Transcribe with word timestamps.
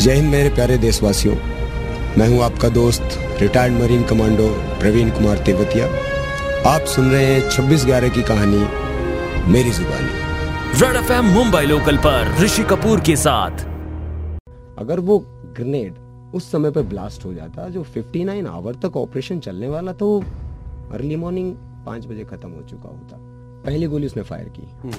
जय 0.00 0.14
हिंद 0.14 0.28
मेरे 0.30 0.48
प्यारे 0.48 0.76
देशवासियों। 0.78 1.34
मैं 2.18 2.28
हूँ 2.28 2.40
आपका 2.42 2.68
दोस्त 2.68 3.16
retired 3.40 3.74
marine 3.74 4.02
commando 4.02 4.46
Praveen 4.80 5.10
Kumar 5.10 5.38
Tewatia. 5.38 5.86
आप 6.66 6.84
सुन 6.84 7.10
रहे 7.10 7.24
हैं 7.24 7.48
छब्बीस 7.50 7.84
ग्यारह 7.84 8.08
की 8.08 8.22
कहानी 8.22 8.60
मेरी 9.52 9.70
जुबानी। 9.70 10.80
रेड 10.80 10.96
एफ़ 10.96 11.12
मुंबई 11.24 11.64
लोकल 11.66 11.96
पर 11.96 12.34
ऋषि 12.40 12.62
कपूर 12.62 13.00
के 13.00 13.16
साथ। 13.16 13.64
अगर 14.78 15.00
वो 15.00 15.18
ग्रेनेड 15.56 15.98
उस 16.34 16.50
समय 16.52 16.70
पे 16.70 16.82
ब्लास्ट 16.82 17.24
हो 17.24 17.32
जाता 17.34 17.68
जो 17.68 17.84
59 17.84 18.46
आवर 18.46 18.74
तक 18.74 18.96
ऑपरेशन 18.96 19.40
चलने 19.40 19.68
वाला 19.68 19.92
तो 19.92 20.22
अर्ली 20.92 21.16
मॉर्निंग 21.16 21.54
पाँच 21.86 22.06
बजे 22.06 22.24
खत्म 22.24 22.50
हो 22.50 22.62
चुका 22.70 22.88
होता। 22.88 23.18
पहली 23.66 23.86
गोली 23.86 24.06
उसने 24.06 24.22
फायर 24.22 24.48
की। 24.48 24.90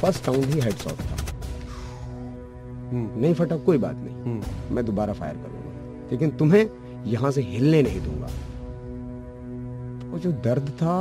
फ़र्स्ट 0.00 0.28
राउंड 0.28 0.44
ही 0.44 0.60
हेड 0.60 0.74
शॉट 0.74 0.92
था। 0.92 1.21
नहीं 2.92 3.34
फटा 3.34 3.56
कोई 3.56 3.78
बात 3.78 3.96
नहीं। 3.96 4.40
मैं 4.74 4.84
दोबारा 4.84 5.12
फायर 5.12 5.36
करूँगा। 5.36 6.10
लेकिन 6.10 6.30
तुम्हें 6.30 6.68
यहाँ 7.06 7.30
से 7.30 7.42
हिलने 7.42 7.82
नहीं 7.82 8.00
दूँगा। 8.00 8.26
वो 10.10 10.18
जो 10.18 10.32
दर्द 10.44 10.68
था 10.82 10.96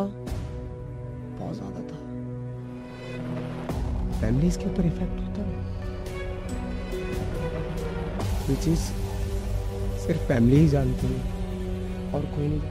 बहुत 1.39 1.55
ज़्यादा 1.55 1.81
था। 1.81 1.97
फैमिलीज़ 4.21 4.57
के 4.59 4.65
ऊपर 4.65 4.85
इफ़ेक्ट 4.85 5.19
होता 5.19 5.41
है। 5.41 5.51
ये 8.49 8.55
चीज़ 8.55 8.79
सिर्फ़ 10.05 10.27
फैमिली 10.27 10.57
ही 10.57 10.67
जानती 10.67 11.07
है। 11.07 11.19
और 12.13 12.21
कोई 12.25 12.47
नहीं। 12.47 12.70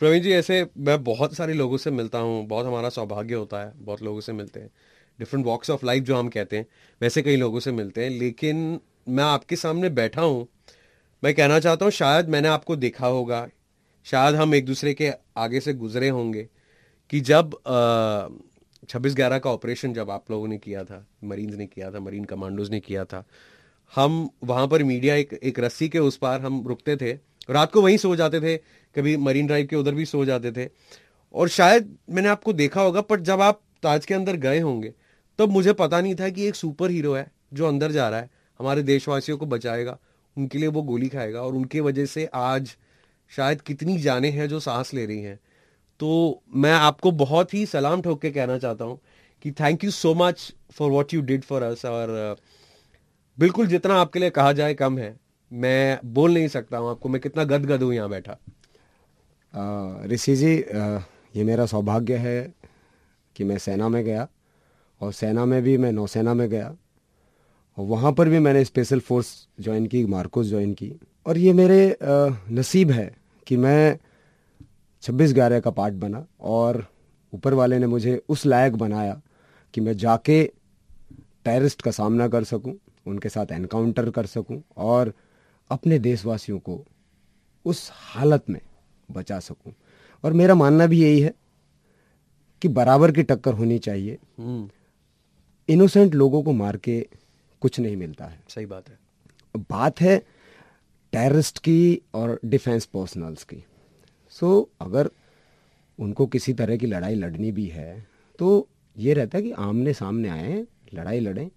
प्रवीण 0.00 0.22
जी, 0.22 0.32
ऐसे 0.32 0.66
मैं 0.78 1.02
बहुत 1.04 1.34
सारे 1.34 1.54
लोगों 1.54 1.76
से 1.76 1.90
मिलता 1.90 2.18
हूँ, 2.18 2.46
बहुत 2.46 2.66
हमारा 2.66 2.88
सौभाग्य 2.88 3.34
होता 3.34 3.60
है, 3.60 3.72
बहुत 3.76 4.02
लोगों 4.02 4.20
से 4.20 4.32
मिलते 4.32 4.60
हैं। 4.60 4.70
डिफरेंट 5.18 5.46
वॉक्स 5.46 5.70
ऑफ़ 5.70 5.84
लाइफ 5.86 6.04
जो 6.04 6.16
हम 6.16 6.28
कहते 6.28 6.56
हैं, 6.56 6.66
वैसे 7.00 7.22
कई 7.22 7.36
लोगों 7.36 7.60
से 7.60 7.72
मिलते 7.72 8.04
हैं, 8.04 8.10
लेकिन 8.10 8.80
मैं 9.08 9.24
आपके 9.24 9.56
सामने 9.56 9.88
बैठा 9.90 10.22
हूँ। 10.22 10.46
मैं 11.22 11.34
कहना 11.34 11.58
चाहता 11.58 11.84
हूँ, 11.84 11.92
शायद 11.92 12.28
मैंने 12.28 12.48
आपको 12.48 12.76
देखा 12.76 13.06
होगा, 13.06 13.46
शायद 14.06 14.34
हम 14.34 14.54
एक 14.54 14.66
दूसरे 14.66 14.94
के 14.94 15.10
आगे 15.36 15.60
से 15.60 15.74
गुजरे 15.74 16.08
होंगे, 16.08 16.48
कि 17.10 17.20
जब 17.20 17.56
छब्बीस 18.88 19.14
ग्यारह 19.14 19.38
का 19.38 19.50
ऑपरेशन 19.50 19.92
जब 19.94 20.10
आप 20.10 20.30
लोगों 20.30 20.48
ने 20.48 20.58
किया 20.58 20.84
था 20.84 21.04
मरीन्स 21.24 21.54
ने 21.54 21.66
किया 21.66 21.90
था, 21.90 22.00
मरीन 22.00 22.24
कमांडोज 22.24 22.70
ने 22.70 22.80
किया 22.80 23.04
था, 23.04 23.24
हम 23.92 24.28
वहाँ 24.44 24.66
पर 24.68 24.82
मीडिया 24.82 25.14
एक 25.14 25.32
एक 25.34 25.58
रस्सी 25.60 25.88
के 25.88 25.98
उस 25.98 26.16
पार 26.16 26.40
हम 26.40 26.62
रुकते 26.66 26.96
थे 26.96 27.12
रात 27.48 27.72
को 27.72 27.82
वहीं 27.82 27.96
सो 27.96 28.14
जाते 28.16 28.40
थे, 28.40 28.56
कभी 28.94 29.16
मरीन 29.16 29.46
ड्राइव 29.46 29.66
के 29.66 29.76
उधर 29.76 29.94
भी 29.94 30.04
सो 30.04 30.24
जाते 30.24 30.52
थे। 30.52 30.68
और 31.34 31.48
शायद 31.48 31.96
मैंने 32.10 32.28
आपको 32.28 32.52
देखा 32.52 32.80
होगा, 32.80 33.00
पर 33.00 33.20
जब 33.20 33.40
आप 33.40 33.60
ताज 33.82 34.06
के 34.06 34.14
अंदर 34.14 34.36
गए 34.36 34.60
होंगे, 34.60 34.92
तब 35.38 35.50
मुझे 35.50 35.72
पता 35.72 36.00
नहीं 36.00 36.14
था 36.14 36.28
कि 36.28 36.46
एक 36.48 36.54
सुपर 36.54 36.90
हीरो 36.90 37.14
है 37.14 37.30
जो 37.54 37.66
अंदर 37.68 37.92
जा 37.92 38.08
रहा 38.08 38.20
है। 38.20 38.30
हमारे 38.60 38.82
देशवासियों 38.82 39.38
को 39.38 39.46
बचाएगा, 39.46 39.98
उनके 40.36 40.58
लिए 40.58 40.68
वो 40.68 40.82
गोली 40.82 41.08
खाएगा 41.08 41.42
और 41.42 41.54
उनके 41.54 41.80
वजह 41.80 42.06
से 42.06 42.28
आज 42.34 42.76
शायद 43.32 43.60
कितनी 43.60 43.98
जाने 43.98 44.30
हैं 44.30 44.48
जो 44.48 44.60
सांस 44.60 44.94
ले 44.94 45.06
रही 45.06 45.22
हैं। 45.22 45.38
तो 46.00 46.42
मैं 46.56 46.72
आपको 46.72 47.10
बहुत 47.12 47.54
ही 47.54 47.64
सलाम 47.66 48.02
ठोक 48.02 48.20
के 48.22 48.30
कहना 48.30 48.58
चाहता 48.58 48.84
हूँ 48.84 48.98
कि 49.44 49.52
thank 49.52 49.84
you 49.84 49.90
so 49.90 50.14
much 50.14 50.52
for 50.72 50.90
what 50.90 51.14
you 51.14 51.20
did 51.22 51.42
for 51.42 51.62
us 51.62 51.84
और, 51.84 52.36
बिल्कुल 53.38 53.66
जितना 53.66 53.94
आपके 53.94 54.18
लिए 54.18 54.30
कहा 54.30 54.52
जाए 54.52 54.74
कम 54.74 54.98
है। 54.98 55.14
मैं 55.54 55.98
बोल 56.14 56.34
नहीं 56.34 56.48
सकता 56.48 56.78
हूँ 56.78 56.90
आपको, 56.90 57.08
मैं 57.08 57.20
कितना 57.20 57.44
गदगद 57.44 57.82
हूँ 57.82 57.92
यहाँ 57.94 58.08
बैठा। 58.08 58.36
ऋषि 60.06 60.34
जी 60.36 60.54
ये 61.34 61.44
मेरा 61.44 61.66
सौभाग्य 61.66 62.16
है 62.16 62.52
कि 63.36 63.44
मैं 63.44 63.58
सेना 63.58 63.88
में 63.88 64.02
गया 64.04 64.26
और 65.00 65.12
सेना 65.12 65.44
में 65.44 65.62
भी 65.62 65.76
मैं 65.78 65.92
नौसेना 65.92 66.34
में 66.34 66.48
गया 66.48 66.74
और 67.78 67.84
वहाँ 67.86 68.12
पर 68.12 68.28
भी 68.28 68.38
मैंने 68.38 68.64
स्पेशल 68.64 69.00
फोर्स 69.00 69.30
ज्वाइन 69.60 69.86
की, 69.86 70.04
मार्कोस 70.06 70.46
ज्वाइन 70.46 70.72
की। 70.74 70.92
और 71.26 71.38
ये 71.38 71.52
मेरे 71.52 71.96
नसीब 72.02 72.90
है 72.90 73.10
कि 73.46 73.56
मैं 73.56 73.98
छब्बीस 75.02 75.32
ग्यारह 75.34 75.60
का 75.60 75.70
पार्ट 75.70 75.94
बना 75.94 76.24
और 76.40 76.86
ऊपर 77.32 77.54
वाले 77.54 77.78
ने 77.78 77.86
मुझे 77.86 78.20
उस 78.28 78.44
लायक 78.46 78.76
बनाया 78.76 79.20
कि 79.74 79.80
मैं 79.80 79.96
जाके 79.96 80.42
टेररिस्ट 81.44 81.82
का 81.82 81.90
सामना 81.90 82.28
कर 82.28 82.44
सकूँ, 82.44 82.74
उनके 83.06 83.28
साथ 83.28 83.52
एनकाउंटर 83.52 84.10
कर 84.10 84.26
सकूँ 84.26 84.62
और 84.76 85.12
अपने 85.70 85.98
देशवासियों 85.98 86.58
को 86.58 86.84
उस 87.64 87.88
हालत 87.92 88.50
में 88.50 88.60
बचा 89.08 89.38
सकूँ। 89.40 89.72
और 90.24 90.32
मेरा 90.32 90.54
मानना 90.54 90.86
भी 90.86 91.02
यही 91.02 91.20
है 91.20 91.34
कि 92.62 92.68
बराबर 92.68 93.12
की 93.12 93.22
टक्कर 93.22 93.54
होनी 93.54 93.78
चाहिए। 93.78 94.18
इनोसेंट 95.68 96.14
लोगों 96.14 96.42
को 96.42 96.52
मार 96.52 96.76
के 96.76 97.00
कुछ 97.62 97.80
नहीं 97.80 97.96
मिलता 97.96 98.24
है। 98.24 98.42
सही 98.48 98.66
बात 98.66 98.88
है। 98.88 98.98
बात 99.70 100.00
है 100.00 100.16
टेररिस्ट 101.12 101.58
की 101.58 102.00
और 102.14 102.38
डिफेंस 102.44 102.84
पर्सनल्स 102.84 103.44
की। 103.44 103.64
सो 104.32 104.60
so, 104.60 104.86
अगर 104.86 105.10
उनको 105.98 106.26
किसी 106.26 106.52
तरह 106.52 106.76
की 106.76 106.86
लड़ाई 106.86 107.14
लड़नी 107.14 107.52
भी 107.52 107.66
है 107.66 108.06
तो 108.38 108.68
ये 108.96 109.14
रहता 109.14 109.38
है 109.38 109.42
कि 109.44 109.50
आमने 109.50 109.92
सामने 109.94 110.28
आए 110.28 110.64
लड़ाई 110.94 111.20
लड़ें 111.20 111.50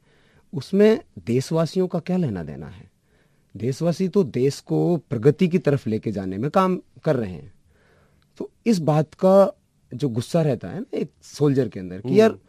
उसमें 0.54 1.00
देशवासियों 1.26 1.88
का 1.88 2.00
क्या 2.00 2.18
लेना 2.18 2.44
देना 2.44 2.68
है? 2.68 2.90
देशवासी 3.58 4.08
तो 4.08 4.24
देश 4.24 4.60
को 4.62 4.98
प्रगति 5.10 5.48
की 5.48 5.58
तरफ़ 5.60 5.90
लेके 5.90 6.12
जाने 6.12 6.38
में 6.38 6.50
काम 6.52 6.80
कर 7.06 7.16
रहे 7.16 7.32
हैं। 7.32 7.52
तो 8.40 8.50
इस 8.66 8.80
बात 8.82 9.14
का 9.16 9.52
जो 9.92 10.10
गुस्सा 10.10 10.42
रहता 10.42 10.68
है 10.68 10.80
ना 10.80 10.98
एक 10.98 11.10
सोल्जर 11.24 11.68
के 11.68 11.80
अंदर 11.80 12.00
कि 12.00 12.20
यार 12.20 12.30
हम्म। 12.30 12.40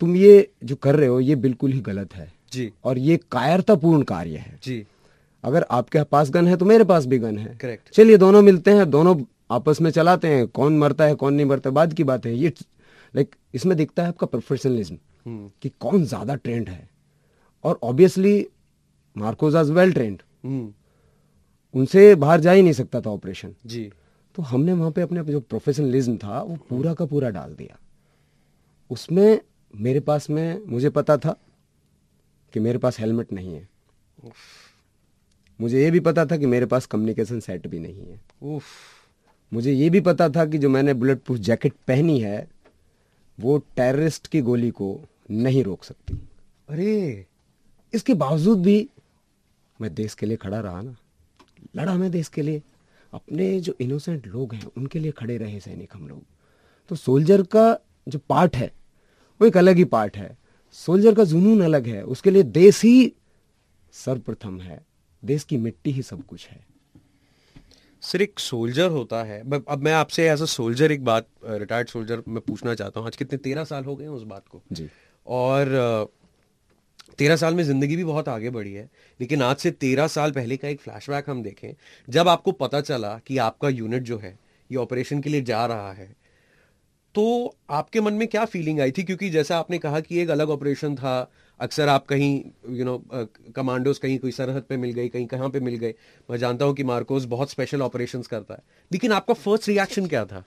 तुम 0.00 0.16
ये 0.16 0.48
जो 0.64 0.76
कर 0.76 0.96
रहे 0.96 1.08
हो 1.08 1.20
ये 1.20 1.34
बिल्कुल 1.36 1.72
ही 1.72 1.80
गलत 1.80 2.14
है। 2.14 2.32
जी। 2.52 2.70
और 2.84 2.98
ये 2.98 3.16
कायरतापूर्ण 3.32 4.02
कार्य 4.02 4.36
है। 4.36 4.58
जी। 4.64 4.84
अगर 5.44 5.66
आपके 5.70 6.02
पास 6.04 6.30
गन 6.30 6.46
है 6.48 6.56
तो 6.56 6.64
मेरे 6.64 6.84
पास 6.84 7.06
भी 7.06 7.18
गन 7.18 7.38
है। 7.38 7.56
करेक्ट 7.56 7.90
चलिए 7.94 8.16
दोनों 8.16 8.42
मिलते 8.42 8.70
हैं 8.70 8.90
दोनों 8.90 9.16
आपस 9.50 9.80
में 9.80 9.90
चलाते 9.90 10.28
हैं 10.28 10.46
कौन 10.48 10.78
मरता 10.78 11.04
है 11.04 11.14
कौन 11.14 11.34
नहीं 11.34 11.46
मरता 11.46 11.70
बाद 11.70 11.92
की 11.94 12.04
बात 12.04 12.26
है। 12.26 12.34
ये 12.34 12.52
लाइक 13.14 13.34
इसमें 13.54 13.76
दिखता 13.76 14.02
है 14.02 14.08
आपका 14.08 14.26
प्रोफेशनलिज्म 14.26 14.96
हम्म। 15.26 15.50
कि 15.62 15.68
कौन 15.80 16.04
ज़्यादा 16.04 16.34
ट्रेंड 16.34 16.68
है। 16.68 16.88
और 17.64 17.78
ऑब्वियसली 17.82 18.46
मार्कोज 19.16 19.56
आज 19.56 19.70
वेल 19.70 19.92
ट्रेंड 19.92 20.22
उनसे 21.74 22.14
बाहर 22.14 22.40
जा 22.40 22.52
ही 22.52 22.62
नहीं 22.62 22.72
सकता 22.72 23.00
था 23.00 23.10
ऑपरेशन। 23.10 23.54
जी। 23.66 23.92
तो 24.34 24.42
हमने 24.42 24.72
वहाँ 24.72 24.90
पे 24.90 25.00
अपने 25.00 25.24
जो 25.24 25.40
प्रोफेशनलिज्म 25.40 26.16
था 26.16 26.42
वो 26.42 26.56
पूरा 26.56 26.94
का 26.94 27.04
पूरा 27.04 27.30
डाल 27.30 27.54
दिया। 27.54 27.78
उसमें 28.90 29.40
मेरे 29.76 30.00
पास 30.00 30.30
में 30.30 30.60
मुझे 30.66 30.90
पता 30.90 31.16
था 31.16 31.36
कि 32.52 32.60
मेरे 32.60 32.78
पास 32.78 33.00
हेलमेट 33.00 33.32
नहीं 33.32 33.54
है। 33.54 33.68
मुझे 35.60 35.84
ये 35.84 35.90
भी 35.90 36.00
पता 36.00 36.26
था 36.26 36.36
कि 36.36 36.46
मेरे 36.46 36.66
पास 36.66 36.86
कम्युनिकेशन 36.86 37.40
सेट 37.40 37.66
भी 37.66 37.78
नहीं 37.78 38.06
है। 38.06 38.20
उफ। 38.42 38.64
मुझे 39.52 39.72
ये 39.72 39.90
भी 39.90 40.00
पता 40.00 40.28
था 40.28 40.46
कि 40.46 40.58
जो 40.58 40.68
मैंने 40.68 40.94
बुलेट 40.94 41.18
प्रूफ 41.18 41.38
जैकेट 41.38 41.72
पहनी 41.88 42.20
है 42.20 42.48
वो 43.40 43.58
टेररिस्ट 43.58 44.26
की 44.26 44.40
गोली 44.40 44.70
को 44.70 45.00
नहीं 45.30 45.64
रोक 45.64 45.84
सकती। 45.84 46.28
अरे! 46.68 47.26
इसके 47.94 48.14
बावजूद 48.14 48.62
भी 48.62 48.90
मैं 49.80 49.94
देश 49.94 50.14
के 50.14 50.26
लिए 50.26 50.36
खड़ा 50.36 50.60
रहा 50.60 50.80
ना। 50.82 50.96
लड़ा 51.76 51.94
मैं 51.94 52.10
देश 52.10 52.28
के 52.28 52.42
लिए। 52.42 52.62
अपने 53.12 53.60
जो 53.60 53.74
इनोसेंट 53.80 54.26
लोग 54.26 54.54
हैं 54.54 54.66
उनके 54.76 54.98
लिए 54.98 55.12
खड़े 55.12 55.36
रहे 55.38 55.60
सैनिक 55.60 55.94
हम 55.94 56.08
लोग। 56.08 56.22
तो 56.90 56.96
सोल्जर 56.96 57.42
का 57.42 57.78
जो 58.08 58.18
पार्ट 58.28 58.56
है 58.56 58.72
वो 59.40 59.46
एक 59.46 59.56
अलग 59.56 59.76
ही 59.76 59.84
पार्ट 59.86 60.16
है। 60.16 60.36
सोल्जर 60.72 61.14
का 61.14 61.24
जुनून 61.24 61.60
अलग 61.64 61.86
है। 61.86 62.02
उसके 62.04 62.30
लिए 62.30 62.42
देश 62.42 62.82
ही 62.84 63.12
सर्वप्रथम 63.94 64.60
है। 64.60 64.84
देश 65.22 65.44
की 65.44 65.56
मिट्टी 65.56 65.90
ही 65.90 66.02
सब 66.02 66.24
कुछ 66.26 66.46
है। 66.48 66.64
सर 68.02 68.22
एक 68.22 68.38
सोल्जर 68.38 68.90
होता 68.90 69.22
है। 69.24 69.40
अब 69.42 69.82
मैं 69.82 69.92
आपसे 69.92 70.28
एज 70.30 70.42
अ 70.42 70.44
सोल्जर 70.44 70.92
एक 70.92 71.04
बात 71.04 71.28
रिटायर्ड 71.44 71.88
सोल्जर 71.88 72.22
मैं 72.28 72.40
पूछना 72.40 72.74
चाहता 72.74 73.00
हूँ। 73.00 73.06
आज 73.06 73.16
कितने 73.16 73.38
तेरह 73.38 73.64
साल 73.64 73.84
हो 73.84 73.96
गए 73.96 74.06
उस 74.06 74.22
बात 74.22 74.48
को। 74.48 74.62
जी। 74.72 74.88
और 75.26 75.68
तेरह 77.18 77.36
साल 77.36 77.54
में 77.54 77.62
ज़िंदगी 77.64 77.96
भी 77.96 78.04
बहुत 78.04 78.28
आगे 78.28 78.50
बढ़ी 78.50 78.72
है 78.72 78.88
लेकिन 79.20 79.42
आज 79.42 79.56
से 79.56 79.70
तेरह 79.70 80.06
साल 80.06 80.32
पहले 80.32 80.56
का 80.56 80.68
एक 80.68 80.80
फ्लैशबैक 80.80 81.30
हम 81.30 81.42
देखें 81.42 81.72
जब 82.08 82.28
आपको 82.28 82.52
पता 82.52 82.80
चला 82.80 83.18
कि 83.26 83.38
आपका 83.38 83.68
यूनिट 83.68 84.02
जो 84.02 84.18
है 84.18 84.38
ये 84.70 84.76
ऑपरेशन 84.76 85.20
के 85.20 85.30
लिए 85.30 85.42
जा 85.42 85.64
रहा 85.66 85.92
है 85.92 86.14
तो 87.14 87.54
आपके 87.70 88.00
मन 88.00 88.14
में 88.14 88.26
क्या 88.28 88.44
फीलिंग 88.44 88.80
आई 88.80 88.90
थी? 88.90 89.02
क्योंकि 89.02 89.28
जैसा 89.30 89.58
आपने 89.58 89.78
कहा 89.78 90.00
कि 90.00 90.18
एक 90.20 90.30
अलग 90.30 90.50
ऑपरेशन 90.50 90.94
था 90.96 91.30
अक्सर 91.60 91.88
आप 91.88 92.06
कहीं 92.06 92.42
यू 92.70 92.84
नो 92.84 92.98
कमांडोज 93.56 93.98
कहीं 93.98 94.18
कोई 94.18 94.30
सरहद 94.30 94.62
पे 94.62 94.76
मिल 94.76 94.92
गई 94.92 95.08
कहीं 95.08 95.26
कहाँ 95.26 95.48
पे 95.50 95.60
मिल 95.60 95.76
गए 95.76 95.94
मैं 96.28 96.38
जानता 96.38 96.64
हूँ 96.64 96.74
कि 96.74 96.84
मार्कोस 96.84 97.24
बहुत 97.24 97.50
स्पेशल 97.50 97.82
ऑपरेशन 97.82 98.22
करता 98.22 98.54
है। 98.54 98.62
लेकिन 98.90 99.12
आपका 99.12 99.34
फ़र्स्ट 99.34 99.68
रिएक्शन 99.68 100.06
क्या 100.06 100.24
था? 100.24 100.44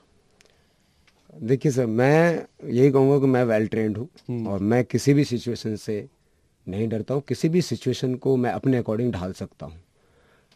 देखिए 1.33 1.71
सर 1.71 1.85
मैं 1.85 2.45
यही 2.69 2.91
कहूँगा 2.91 3.19
कि 3.19 3.25
मैं 3.25 3.43
वेल 3.43 3.67
ट्रेंड 3.67 3.97
हूँ। 3.97 4.45
और 4.47 4.59
मैं 4.59 4.83
किसी 4.85 5.13
भी 5.13 5.23
सिचुएशन 5.23 5.75
से 5.75 5.99
नहीं 6.67 6.87
डरता 6.87 7.13
हूँ 7.13 7.23
किसी 7.27 7.49
भी 7.49 7.61
सिचुएशन 7.61 8.15
को 8.15 8.37
मैं 8.37 8.51
अपने 8.51 8.77
अकॉर्डिंग 8.77 9.11
ढाल 9.13 9.33
सकता 9.33 9.65
हूँ। 9.65 9.81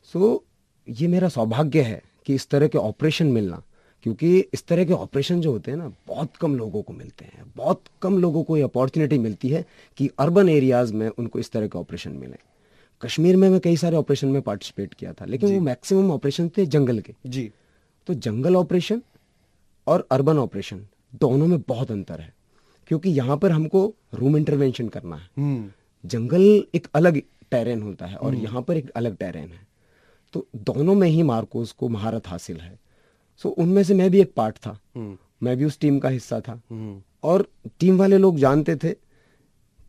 सो 0.03 0.19
so, 0.19 0.99
ये 0.99 1.07
मेरा 1.07 1.29
सौभाग्य 1.29 1.81
है 1.81 2.01
कि 2.25 2.35
इस 2.35 2.49
तरह 2.49 2.67
के 2.67 2.77
ऑपरेशन 2.77 3.27
मिलना 3.27 3.61
क्योंकि 4.03 4.39
इस 4.53 4.65
तरह 4.67 4.85
के 4.85 4.93
ऑपरेशन 4.93 5.41
जो 5.41 5.51
होते 5.51 5.71
हैं 5.71 5.77
ना 5.77 5.91
बहुत 6.07 6.37
कम 6.37 6.55
लोगों 6.55 6.81
को 6.81 6.93
मिलते 6.93 7.25
हैं। 7.25 7.53
बहुत 7.57 7.83
कम 8.01 8.17
लोगों 8.17 8.43
को 8.43 8.57
ये 8.57 8.63
अपॉर्चुनिटी 8.63 9.17
मिलती 9.17 9.49
है 9.49 9.65
कि 9.97 10.09
अर्बन 10.19 10.49
एरियाज़ 10.49 10.93
में 10.93 11.07
उनको 11.09 11.39
इस 11.39 11.51
तरह 11.51 11.67
के 11.67 11.77
ऑपरेशन 11.79 12.11
मिले। 12.11 12.37
कश्मीर 13.01 13.35
में 13.35 13.49
मैं 13.49 13.59
कई 13.59 13.77
सारे 13.77 13.97
ऑपरेशन 13.97 14.27
में 14.27 14.41
पार्टिसिपेट 14.41 14.93
किया 14.93 15.13
था 15.13 15.25
लेकिन 15.25 15.53
वो 15.53 15.59
मैक्सिमम 15.59 16.11
ऑपरेशन 16.11 16.49
थे 16.49 16.65
जंगल 16.65 16.99
के। 16.99 17.13
जी। 17.25 17.51
तो 18.07 18.13
जंगल 18.13 18.55
ऑपरेशन 18.55 19.01
और 19.87 20.07
अर्बन 20.11 20.37
ऑपरेशन 20.37 20.85
दोनों 21.15 21.47
में 21.47 21.61
बहुत 21.61 21.91
अंतर 21.91 22.19
है 22.19 22.33
क्योंकि 22.87 23.09
यहाँ 23.09 23.37
पर 23.37 23.51
हमको 23.51 23.93
रूम 24.13 24.37
इंटरवेंशन 24.37 24.87
करना 24.87 25.15
है। 25.15 25.29
हम्म। 25.37 25.71
जंगल 26.05 26.63
एक 26.75 26.87
अलग 26.95 27.21
टेरेन 27.51 27.81
होता 27.81 28.05
है 28.05 28.15
और 28.15 28.35
यहाँ 28.35 28.61
पर 28.61 28.77
एक 28.77 28.89
अलग 28.89 29.15
टेरेन 29.15 29.49
है। 29.49 29.67
तो 30.33 30.47
दोनों 30.55 30.95
में 30.95 31.07
ही 31.07 31.23
मार्कोस 31.23 31.71
को 31.71 31.89
महारत 31.89 32.27
हासिल 32.27 32.57
है। 32.57 32.79
सो 33.37 33.49
उनमें 33.49 33.83
से 33.83 33.93
मैं 33.93 34.11
भी 34.11 34.21
एक 34.21 34.33
पार्ट 34.33 34.57
था। 34.57 34.79
हम्म। 34.95 35.17
मैं 35.43 35.57
भी 35.57 35.65
उस 35.65 35.79
टीम 35.79 35.99
का 35.99 36.09
हिस्सा 36.09 36.39
था। 36.39 36.61
हम्म। 36.69 37.01
और 37.23 37.47
टीम 37.79 37.97
वाले 37.97 38.17
लोग 38.17 38.37
जानते 38.37 38.75
थे 38.75 38.91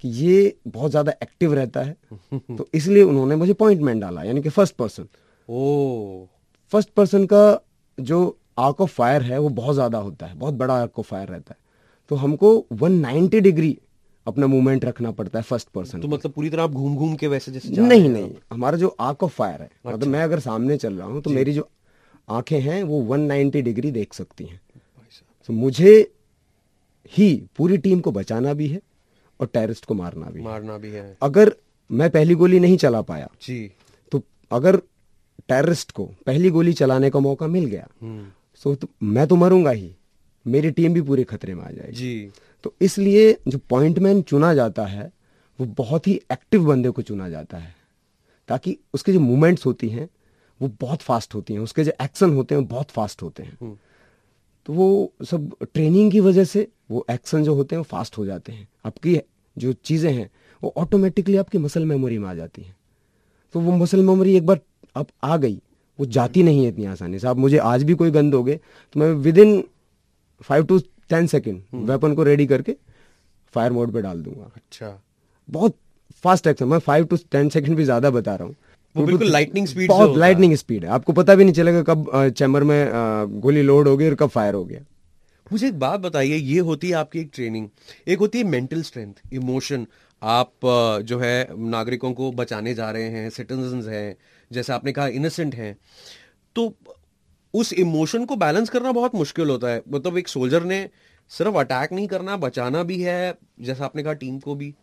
कि 0.00 0.08
ये 0.08 0.56
बहुत 0.68 0.90
ज़्यादा 0.90 1.12
एक्टिव 1.12 1.54
रहता 1.54 1.82
है। 1.82 1.96
तो 2.56 2.68
इसलिए 2.74 3.02
उन्होंने 3.02 3.36
मुझे 3.36 3.52
अपॉइंटमेंट 3.52 4.00
डाला 4.00 4.22
यानी 4.22 4.42
कि 4.42 4.48
फ़र्स्ट 4.48 4.74
पर्सन 4.74 5.08
ओ। 5.48 6.26
फ़र्स्ट 6.72 6.90
पर्सन 6.90 7.26
का 7.26 7.60
जो 8.00 8.38
आर्क 8.58 8.80
ऑफ़ 8.80 8.90
फायर 8.90 9.22
है 9.22 9.38
वो 9.38 9.48
बहुत 9.48 9.74
ज़्यादा 9.74 9.98
होता 9.98 10.26
है। 10.26 10.34
बहुत 10.34 10.54
बड़ा 10.54 10.74
आर्क 10.74 10.98
ऑफ़ 10.98 11.06
फायर 11.06 11.28
रहता 11.28 11.54
है। 11.54 11.58
तो 12.08 12.16
हमको 12.16 12.66
190 12.72 13.40
डिग्री 13.40 13.78
अपना 14.26 14.46
मूवमेंट 14.46 14.84
रखना 14.84 15.10
पड़ता 15.10 15.38
है 15.38 15.42
फ़र्स्ट 15.42 15.68
पर्सन 15.68 16.00
तो 16.00 16.08
मतलब 16.08 16.32
पूरी 16.32 16.50
तरह 16.50 16.62
आप 16.62 16.72
घूम 16.72 16.96
घूम 16.96 17.14
के 17.14 17.28
वैसे 17.28 17.52
जैसे 17.52 17.68
जा 17.68 17.86
नहीं 17.86 18.08
नहीं 18.08 18.30
हमारा 18.52 18.78
जो 18.78 18.96
आर्क 19.00 19.22
ऑफ़ 19.22 19.32
फायर 19.32 19.60
है 19.60 19.66
अच्छा। 19.66 19.90
मतलब 19.90 20.08
मैं 20.08 20.22
अगर 20.22 20.38
सामने 20.38 20.76
चल 20.76 20.94
रहा 20.94 21.06
हूँ 21.06 21.22
तो 21.22 21.30
मेरी 21.30 21.52
जो 21.52 21.68
आँखें 22.28 22.60
हैं 22.60 22.82
वो 22.82 23.00
190 23.16 23.62
डिग्री 23.62 23.90
देख 23.90 24.14
सकती 24.14 24.44
हैं। 24.44 24.60
तो 25.48 25.52
मुझे 25.52 26.12
ही 27.12 27.46
पूरी 27.56 27.78
टीम 27.78 28.00
को 28.00 28.12
बचाना 28.12 28.52
भी 28.54 28.66
है 28.66 28.80
और 29.40 29.46
टेररिस्ट 29.46 29.84
को 29.84 29.94
मारना 29.94 30.26
भी 30.26 30.40
मारना 30.40 30.78
भी 30.78 30.90
है। 30.90 31.16
अगर 31.22 31.54
मैं 31.90 32.10
पहली 32.10 32.34
गोली 32.34 32.60
नहीं 32.60 32.76
चला 32.76 33.00
पाया 33.02 33.28
जी। 33.42 33.72
तो 34.12 34.22
अगर 34.50 34.76
टेररिस्ट 35.48 35.90
को 35.92 36.04
पहली 36.26 36.50
गोली 36.50 36.72
चलाने 36.72 37.10
का 37.10 37.20
मौका 37.20 37.46
मिल 37.46 37.64
गया 37.64 37.88
हम्म। 38.02 38.26
सो 38.62 38.74
तो 38.74 38.88
मैं 39.02 39.26
तो 39.26 39.36
मरूँगा 39.36 39.70
ही 39.70 39.94
मेरी 40.46 40.70
टीम 40.70 40.94
भी 40.94 41.00
पूरे 41.00 41.24
खतरे 41.24 41.54
में 41.54 41.64
आ 41.64 41.70
जाएगी। 41.70 41.92
जी। 41.92 42.30
तो 42.64 42.74
इसलिए 42.80 43.32
जो 43.48 43.58
पॉइंटमैन 43.70 44.20
चुना 44.22 44.52
जाता 44.54 44.84
है 44.86 45.10
वो 45.58 45.66
बहुत 45.78 46.06
ही 46.06 46.20
एक्टिव 46.32 46.66
बंदे 46.66 46.90
को 46.90 47.02
चुना 47.02 47.28
जाता 47.28 47.58
है। 47.58 47.74
ताकि 48.48 48.76
उसके 48.94 49.12
जो 49.12 49.20
मूवमेंट्स 49.20 49.66
होती 49.66 49.88
हैं 49.88 50.08
वो 50.60 50.70
बहुत 50.80 51.02
फास्ट 51.02 51.34
होती 51.34 51.54
हैं 51.54 51.60
उसके 51.60 51.84
जो 51.84 51.92
एक्शन 52.02 52.32
होते 52.34 52.54
हैं 52.54 52.62
वो 52.62 52.68
बहुत 52.68 52.90
फास्ट 52.90 53.22
होते 53.22 53.42
हैं। 53.42 53.58
हम्म। 53.60 53.76
तो 54.66 54.72
वो 54.72 55.12
सब 55.24 55.50
ट्रेनिंग 55.64 56.10
की 56.12 56.20
वजह 56.20 56.44
से 56.44 56.66
वो 56.90 57.04
एक्शन 57.10 57.44
जो 57.44 57.54
होते 57.54 57.74
हैं 57.74 57.78
वो 57.78 57.84
फास्ट 57.84 58.18
हो 58.18 58.26
जाते 58.26 58.52
हैं। 58.52 58.68
आपकी 58.86 59.20
जो 59.56 59.72
चीज़ें 59.74 60.12
हैं 60.12 60.30
वो 60.62 60.72
ऑटोमेटिकली 60.76 61.36
आपकी 61.36 61.58
मसल 61.58 61.84
मेमोरी 61.84 62.18
में 62.18 62.28
आ 62.28 62.34
जाती 62.34 62.62
हैं। 62.62 62.76
तो 63.54 63.60
वो 63.60 63.72
मसल 63.72 64.02
मेमोरी 64.02 64.36
एक 64.36 64.46
बार 64.46 64.60
अब 64.96 65.06
आ 65.24 65.36
गई 65.36 65.60
वो 65.98 66.06
जाती 66.06 66.42
नहीं 66.42 66.62
है 66.64 66.68
इतनी 66.68 66.84
आसानी 66.86 67.18
से। 67.18 67.26
आप 67.28 67.36
मुझे 67.36 67.58
आज 67.58 67.82
भी 67.82 67.94
कोई 67.94 68.10
गन 68.10 68.30
दोगे 68.30 68.60
तो 68.94 69.00
मैं 69.00 69.12
within 69.38 69.62
five 70.42 70.64
to 70.64 70.78
ten 71.10 71.26
second 71.26 71.62
weapon 71.90 72.14
को 72.14 72.22
रेडी 72.22 72.46
करके 72.46 72.76
फायर 73.54 73.72
मोड 73.72 73.92
पे 73.92 74.02
डाल 74.02 74.22
दूँगा। 74.22 74.50
अच्छा। 74.56 74.98
बहुत 75.48 75.76
फास्ट 76.24 76.46
एक्शन 76.46 76.68
मैं 76.68 76.78
फाइव 76.80 77.04
टू 77.06 77.16
टेन 77.32 77.48
सेकंड 77.48 77.76
भी 77.76 77.84
ज़्यादा 77.84 78.10
बता 78.10 78.34
रहा 78.34 78.46
हूँ। 78.46 78.56
वो 78.94 79.04
बिल्कुल 79.06 79.30
lightning 79.30 79.66
speed 79.66 79.80
से 79.80 79.86
बहुत 79.88 80.16
लाइटनिंग 80.18 80.54
स्पीड 80.56 80.84
है। 80.84 80.90
आपको 80.92 81.12
पता 81.12 81.34
भी 81.34 81.44
नहीं 81.44 81.54
चलेगा 81.54 81.82
कब 81.84 82.10
चैम्बर 82.30 82.64
में 82.64 83.40
गोली 83.40 83.62
लोड 83.62 83.88
हो 83.88 83.96
गई 83.96 84.08
और 84.08 84.14
कब 84.14 84.28
फायर 84.28 84.54
हो 84.54 84.64
गया। 84.64 84.80
मुझे 85.46 85.66
एक 85.68 85.78
बात 85.78 86.00
बताइए 86.00 86.36
ये 86.36 86.58
होती 86.60 86.88
है 86.88 86.94
आपकी 86.96 87.20
एक 87.20 87.30
ट्रेनिंग 87.34 87.68
एक 88.08 88.18
होती 88.18 88.38
है 88.38 88.44
मेंटल 88.46 88.82
स्ट्रेंथ 88.82 89.14
इमोशन 89.32 89.86
आप 90.22 90.52
जो 91.04 91.18
है 91.18 91.46
नागरिकों 91.70 92.12
को 92.12 92.30
बचाने 92.32 92.74
जा 92.74 92.90
रहे 92.90 93.08
हैं 93.10 93.30
सिटीजन 93.30 93.82
हैं 93.88 94.16
जैसे 94.50 94.72
आपने 94.72 94.92
कहा 94.92 95.06
इनोसेंट 95.08 95.54
हैं। 95.54 95.76
तो 96.56 96.68
उस 97.54 97.72
इमोशन 97.72 98.24
को 98.24 98.36
बैलेंस 98.36 98.70
करना 98.70 98.92
बहुत 98.92 99.14
मुश्किल 99.14 99.50
होता 99.50 99.68
है। 99.68 99.82
मतलब 99.90 100.18
एक 100.18 100.28
सोल्जर 100.28 100.64
ने 100.64 100.88
सिर्फ़ 101.28 101.56
अटैक 101.56 101.92
नहीं 101.92 102.06
करना 102.08 102.36
बचाना 102.36 102.82
भी 102.82 103.02
है 103.02 103.34
जैसा 103.60 103.84
आपने 103.84 104.02
कहा 104.02 104.12
टीम 104.12 104.38
को 104.38 104.54
भी। 104.54 104.74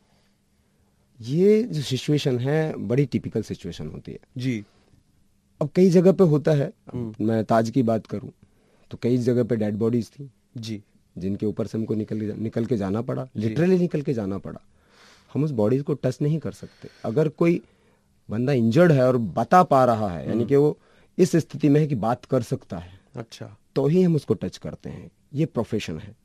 ये 1.21 1.63
जो 1.63 1.81
सिचुएशन 1.81 2.39
है 2.39 2.75
बड़ी 2.77 3.05
टिपिकल 3.05 3.41
सिचुएशन 3.41 3.87
होती 3.87 4.11
है। 4.11 4.19
जी। 4.37 4.63
अब 5.61 5.69
कई 5.75 5.89
जगह 5.89 6.11
पे 6.11 6.23
होता 6.23 6.51
है। 6.51 6.71
हम्म। 6.93 7.25
मैं 7.25 7.43
ताज 7.45 7.69
की 7.69 7.83
बात 7.83 8.07
करूँ 8.07 8.31
तो 8.91 8.97
कई 9.01 9.17
जगह 9.17 9.43
पे 9.43 9.55
डेड 9.55 9.75
बॉडीज 9.75 10.09
थी। 10.09 10.29
जी। 10.57 10.81
जिनके 11.17 11.45
ऊपर 11.45 11.67
से 11.67 11.77
हमको 11.77 11.95
निकल 11.95 12.17
निकल 12.17 12.65
के 12.65 12.77
जाना 12.77 13.01
पड़ा। 13.01 13.27
लिटरली 13.35 13.77
निकल 13.77 14.01
के 14.01 14.13
जाना 14.13 14.37
पड़ा। 14.37 14.59
हम 15.33 15.43
उस 15.43 15.51
बॉडीज 15.51 15.83
को 15.83 15.93
टच 15.93 16.17
नहीं 16.21 16.39
कर 16.39 16.51
सकते। 16.51 16.89
अगर 17.05 17.29
कोई 17.29 17.61
बंदा 18.29 18.53
इंजर्ड 18.53 18.91
है 18.91 19.07
और 19.07 19.17
बता 19.17 19.63
पा 19.63 19.85
रहा 19.85 20.09
है 20.09 20.27
यानी 20.27 20.45
कि 20.45 20.55
वो 20.55 20.77
इस 21.17 21.35
स्थिति 21.35 21.69
में 21.69 21.79
है 21.81 21.87
कि 21.87 21.95
बात 21.95 22.25
कर 22.25 22.41
सकता 22.41 22.77
है। 22.77 22.99
अच्छा। 23.15 23.55
तो 23.75 23.87
ही 23.87 24.01
हम 24.03 24.15
उसको 24.15 24.33
टच 24.33 24.57
करते 24.57 24.89
हैं। 24.89 25.09
ये 25.33 25.45
प्रोफेशन 25.45 25.97
है। 25.99 26.15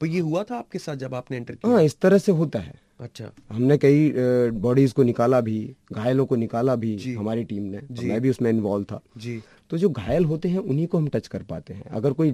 तो 0.00 0.06
ये 0.06 0.20
हुआ 0.20 0.42
था 0.42 0.56
आपके 0.58 0.78
साथ 0.78 0.96
जब 0.96 1.14
आपने 1.14 1.36
एंटर 1.36 1.54
किया? 1.54 1.72
हाँ 1.72 1.82
इस 1.82 1.98
तरह 2.00 2.18
से 2.18 2.32
होता 2.32 2.58
है। 2.58 2.74
अच्छा। 3.00 3.30
हमने 3.50 3.78
कई 3.78 4.12
बॉडीज 4.50 4.92
को 4.92 5.02
निकाला 5.02 5.40
भी 5.40 5.76
घायलों 5.92 6.26
को 6.26 6.36
निकाला 6.36 6.74
भी 6.76 7.14
हमारी 7.14 7.44
टीम 7.44 7.62
ने। 7.62 7.78
और 7.78 7.86
जी। 7.90 8.06
मैं 8.06 8.20
भी 8.20 8.30
उसमें 8.30 8.50
इन्वॉल्व 8.50 8.84
था। 8.84 9.00
जी। 9.16 9.40
तो 9.70 9.78
जो 9.78 9.88
घायल 9.88 10.24
होते 10.24 10.48
हैं 10.48 10.58
उन्हीं 10.58 10.86
को 10.86 10.98
हम 10.98 11.08
टच 11.08 11.26
कर 11.26 11.42
पाते 11.42 11.74
हैं। 11.74 11.84
अगर 11.90 12.12
कोई 12.12 12.30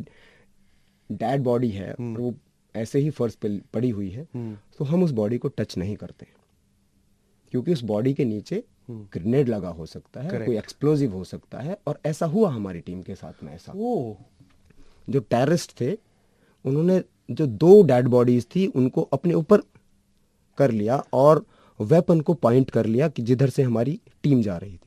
डेड 1.11 1.41
बॉडी 1.41 1.71
है 1.71 1.93
और 1.93 2.19
वो 2.19 2.35
ऐसे 2.75 2.99
ही 2.99 3.11
फर्श 3.11 3.35
पे 3.35 3.49
पड़ी 3.75 3.91
हुई 3.91 4.09
है 4.11 4.27
हम्म। 4.35 4.57
तो 4.79 4.85
हम 4.85 5.03
उस 5.03 5.11
बॉडी 5.11 5.39
को 5.39 5.49
टच 5.49 5.77
नहीं 5.79 5.97
करते। 5.97 6.27
क्योंकि 7.53 7.73
उस 7.73 7.83
बॉडी 7.85 8.13
के 8.15 8.25
नीचे 8.25 8.63
ग्रेनेड 8.91 9.49
लगा 9.49 9.69
हो 9.69 9.87
सकता 9.87 10.21
है 10.21 10.29
Correct. 10.29 10.47
कोई 10.47 10.57
एक्सप्लोजिव 10.59 11.13
हो 11.13 11.25
सकता 11.25 11.59
है 11.59 11.79
और 11.87 11.99
ऐसा 12.07 12.27
हुआ 12.27 12.51
हमारी 12.51 12.81
टीम 12.81 13.03
के 13.03 13.15
साथ 13.15 13.43
में 13.45 13.53
ऐसा। 13.55 13.73
ओ 13.77 14.15
जो 15.11 15.21
टेररिस्ट 15.21 15.81
थे 15.81 15.93
उन्होंने 16.65 17.03
जो 17.31 17.47
दो 17.47 17.83
डेड 17.83 18.09
बॉडीज 18.09 18.47
थी 18.57 18.67
उनको 18.67 19.03
अपने 19.13 19.35
ऊपर 19.35 19.63
कर 20.59 20.71
लिया 20.71 21.03
और 21.13 21.45
वेपन 21.81 22.21
को 22.21 22.35
पॉइंट 22.35 22.71
कर 22.71 22.87
लिया 22.87 23.09
कि 23.09 23.23
जिधर 23.23 23.51
से 23.51 23.63
हमारी 23.63 24.01
टीम 24.23 24.43
जा 24.43 24.57
रही 24.57 24.73
थी। 24.73 24.79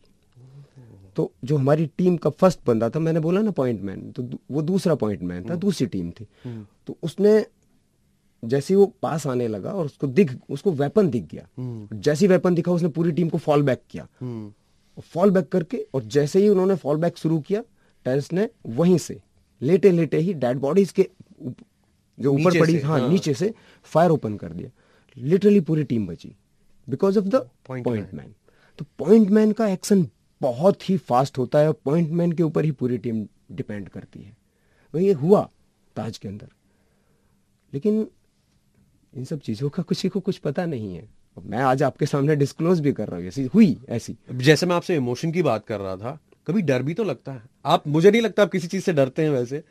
तो 1.15 1.31
जो 1.43 1.57
हमारी 1.57 1.85
टीम 1.97 2.17
का 2.17 2.29
फ़र्स्ट 2.29 2.59
बंदा 2.67 2.89
था 2.89 2.99
मैंने 2.99 3.19
बोला 3.19 3.41
ना 3.41 3.51
पॉइंट 3.51 3.81
मैन 3.81 4.11
तो 4.11 4.27
वो 4.51 4.61
दूसरा 4.61 4.95
पॉइंट 4.95 5.21
मैन 5.21 5.49
था 5.49 5.55
दूसरी 5.55 5.87
टीम 5.87 6.11
थी। 6.11 6.27
तो 6.87 6.97
उसने 7.03 7.45
जैसे 8.47 8.73
ही 8.73 8.77
वो 8.77 8.85
पास 9.01 9.27
आने 9.27 9.47
लगा 9.47 9.71
और 9.71 9.85
उसको 9.85 10.07
दिख 10.07 10.37
उसको 10.49 10.71
वेपन 10.71 11.09
दिख 11.09 11.23
गया। 11.23 11.47
जैसे 11.93 12.25
ही 12.25 12.29
वेपन 12.29 12.55
दिखा 12.55 12.71
उसने 12.71 12.87
पूरी 12.87 13.11
टीम 13.11 13.29
को 13.29 13.37
फॉल 13.37 13.63
बैक 13.63 13.81
किया। 13.89 14.07
हम्म। 14.21 14.53
फॉल 15.01 15.31
बैक 15.31 15.49
करके 15.49 15.87
और 15.93 16.03
जैसे 16.03 16.39
ही 16.39 16.49
उन्होंने 16.49 16.75
फॉल 16.75 16.97
बैक 16.97 17.17
शुरू 17.17 17.39
किया 17.39 17.61
टेररिस्ट 18.05 18.33
ने 18.33 18.49
वहीं 18.65 18.97
से 18.97 19.21
लेटे 19.61 19.91
लेटे 19.91 20.17
ही 20.17 20.33
डेड 20.33 20.57
बॉडीज 20.57 20.91
के 20.91 21.09
ऊप- 21.39 21.63
जो 22.19 22.33
ऊपर 22.33 22.59
पड़ी 22.59 22.79
हाँ 22.79 22.99
हाँ। 22.99 23.09
नीचे 23.09 23.33
से 23.33 23.53
फायर 23.83 24.11
ओपन 24.11 24.37
कर 24.37 24.51
दिया। 24.51 24.69
लिटरली 25.17 25.59
पूरी 25.59 25.83
टीम 25.83 26.07
बची। 26.07 26.35
Because 26.89 27.19
of 27.19 27.25
the 27.25 27.35
point 27.35 28.13
man 28.13 28.33
तो 28.77 28.85
पॉइंट 28.99 29.29
मैन 29.29 29.51
का 29.51 29.67
एक्शन 29.67 30.09
बहुत 30.41 30.89
ही 30.89 30.97
फास्ट 30.97 31.37
होता 31.37 31.59
है 31.59 31.67
और 31.67 31.81
पॉइंट 31.85 32.09
मैन 32.09 32.31
के 32.31 32.43
ऊपर 32.43 32.65
ही 32.65 32.71
पूरी 32.71 32.97
टीम 32.97 33.27
डिपेंड 33.51 33.89
करती 33.89 34.21
है। 34.21 34.37
वही 34.95 35.11
हुआ 35.11 35.49
ताज 35.95 36.17
के 36.17 36.27
अंदर। 36.27 36.47
लेकिन 37.73 38.07
इन 39.15 39.23
सब 39.23 39.39
चीज़ों 39.39 39.69
का 39.69 39.83
किसी 39.83 40.09
को 40.09 40.19
कुछ 40.19 40.37
पता 40.37 40.65
नहीं 40.65 40.95
है। 40.95 41.07
मैं 41.37 41.59
आज 41.59 41.83
आपके 41.83 42.05
सामने 42.05 42.35
डिस्क्लोज 42.35 42.79
भी 42.79 42.91
कर 42.93 43.07
रहा 43.07 43.19
हूँ 43.19 43.27
ऐसी 43.27 43.43
हुई 43.53 43.77
ऐसी। 43.89 44.15
जैसे 44.33 44.65
मैं 44.65 44.75
आपसे 44.75 44.95
इमोशन 44.95 45.31
की 45.31 45.41
बात 45.43 45.65
कर 45.65 45.79
रहा 45.79 45.95
था 45.95 46.17
कभी 46.47 46.61
डर 46.61 46.83
भी 46.83 46.93
तो 46.93 47.03
लगता 47.03 47.31
है। 47.31 47.41
आप 47.65 47.87
मुझे 47.87 48.11
नहीं 48.11 48.21
लगता 48.21 48.43
आप 48.43 48.51
किसी 48.51 48.67
चीज़ 48.67 48.83
से 48.83 48.93
डरते 48.93 49.21
हैं 49.21 49.29
वैसे 49.29 49.63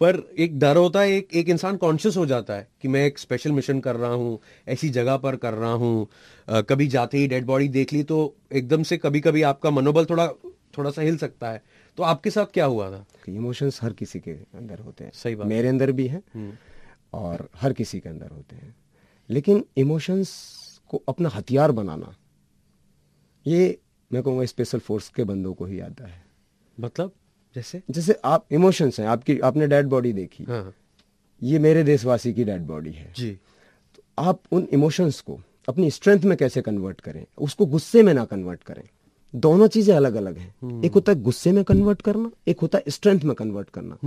पर 0.00 0.16
एक 0.38 0.58
डर 0.58 0.76
होता 0.76 1.00
है 1.00 1.10
एक 1.10 1.34
एक 1.34 1.48
इंसान 1.48 1.76
कॉन्शियस 1.76 2.16
हो 2.16 2.24
जाता 2.26 2.54
है 2.54 2.66
कि 2.82 2.88
मैं 2.88 3.04
एक 3.06 3.18
स्पेशल 3.18 3.52
मिशन 3.52 3.80
कर 3.80 3.96
रहा 3.96 4.12
हूँ 4.12 4.38
ऐसी 4.68 4.88
जगह 4.88 5.16
पर 5.16 5.36
कर 5.36 5.54
रहा 5.54 5.72
हूँ 5.72 6.08
कभी 6.68 6.86
जाते 6.86 7.18
ही 7.18 7.28
डेड 7.28 7.44
बॉडी 7.46 7.68
देख 7.68 7.92
ली 7.92 8.02
तो 8.02 8.18
एकदम 8.52 8.82
से 8.82 8.96
कभी 8.96 9.20
कभी 9.20 9.42
आपका 9.42 9.70
मनोबल 9.70 10.04
थोड़ा 10.04 10.28
थोड़ा 10.78 10.90
सा 10.90 11.02
हिल 11.02 11.16
सकता 11.16 11.50
है। 11.50 11.62
तो 11.98 12.02
आपके 12.02 12.30
साथ 12.30 12.46
क्या 12.54 12.64
हुआ 12.64 12.90
था? 12.90 13.04
इमोशंस 13.28 13.78
हर 13.82 13.92
किसी 13.92 14.20
के 14.20 14.30
अंदर 14.30 14.78
होते 14.78 15.04
हैं। 15.04 15.10
सही 15.14 15.34
बात। 15.34 15.46
मेरे 15.46 15.68
अंदर 15.68 15.92
भी 15.92 16.06
हैं 16.06 16.22
और 17.14 17.48
हर 17.56 17.72
किसी 17.72 18.00
के 18.00 18.08
अंदर 18.08 18.28
होते 18.28 18.56
हैं। 18.56 18.74
लेकिन 19.30 19.64
इमोशंस 19.76 20.30
को 20.90 21.02
अपना 21.08 21.28
हथियार 21.28 21.72
बनाना 21.72 22.14
ये 23.46 23.78
मैं 24.10 24.22
कहूँगा 24.22 24.44
स्पेशल 24.44 24.78
फोर्स 24.78 25.08
के 25.08 25.24
बंदों 25.24 25.52
को 25.54 25.64
ही 25.64 25.80
आता 25.80 26.06
है। 26.06 26.22
मतलब? 26.78 27.12
जैसे? 27.54 27.82
जैसे 27.90 28.18
आप 28.24 28.46
इमोशंस 28.52 29.00
हैं 29.00 29.06
आपकी 29.06 29.38
आपने 29.38 29.66
डेड 29.66 29.86
बॉडी 29.86 30.12
देखी। 30.12 30.44
हाँ 30.44 30.74
ये 31.42 31.58
मेरे 31.58 31.82
देशवासी 31.82 32.32
की 32.32 32.44
डेड 32.44 32.62
बॉडी 32.62 32.92
है। 32.92 33.12
जी। 33.16 33.30
तो 33.96 34.02
आप 34.18 34.40
उन 34.52 34.68
इमोशंस 34.72 35.20
को 35.20 35.40
अपनी 35.68 35.90
स्ट्रेंथ 35.90 36.20
में 36.20 36.36
कैसे 36.38 36.62
कन्वर्ट 36.62 37.00
करें? 37.00 37.24
उसको 37.38 37.66
गुस्से 37.66 38.02
में 38.02 38.12
ना 38.14 38.24
कन्वर्ट 38.24 38.62
करें। 38.62 38.82
दोनों 39.34 39.66
चीज़ें 39.68 39.94
अलग 39.96 40.14
अलग 40.14 40.36
हैं 40.38 40.80
एक 40.84 40.92
होता 40.92 41.12
है 41.12 41.20
गुस्से 41.22 41.52
में 41.52 41.62
कन्वर्ट 41.64 42.02
करना 42.02 42.30
एक 42.48 42.60
होता 42.60 42.78
है 42.78 42.90
स्ट्रेंथ 42.90 43.20
में 43.20 43.34
कन्वर्ट 43.34 43.70
करना। 43.70 43.98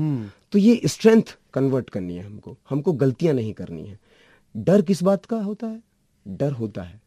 तो 0.51 0.59
ये 0.59 0.81
स्ट्रेंथ 0.85 1.37
कन्वर्ट 1.53 1.89
करनी 1.89 2.15
है 2.15 2.23
हमको। 2.23 2.57
हमको 2.69 2.93
गलतियाँ 2.93 3.33
नहीं 3.33 3.53
करनी 3.53 3.85
है। 3.85 3.99
डर 4.57 4.81
किस 4.81 5.03
बात 5.03 5.25
का 5.25 5.37
होता 5.41 5.67
है? 5.67 5.81
डर 6.25 6.51
होता 6.51 6.81
है। 6.83 7.01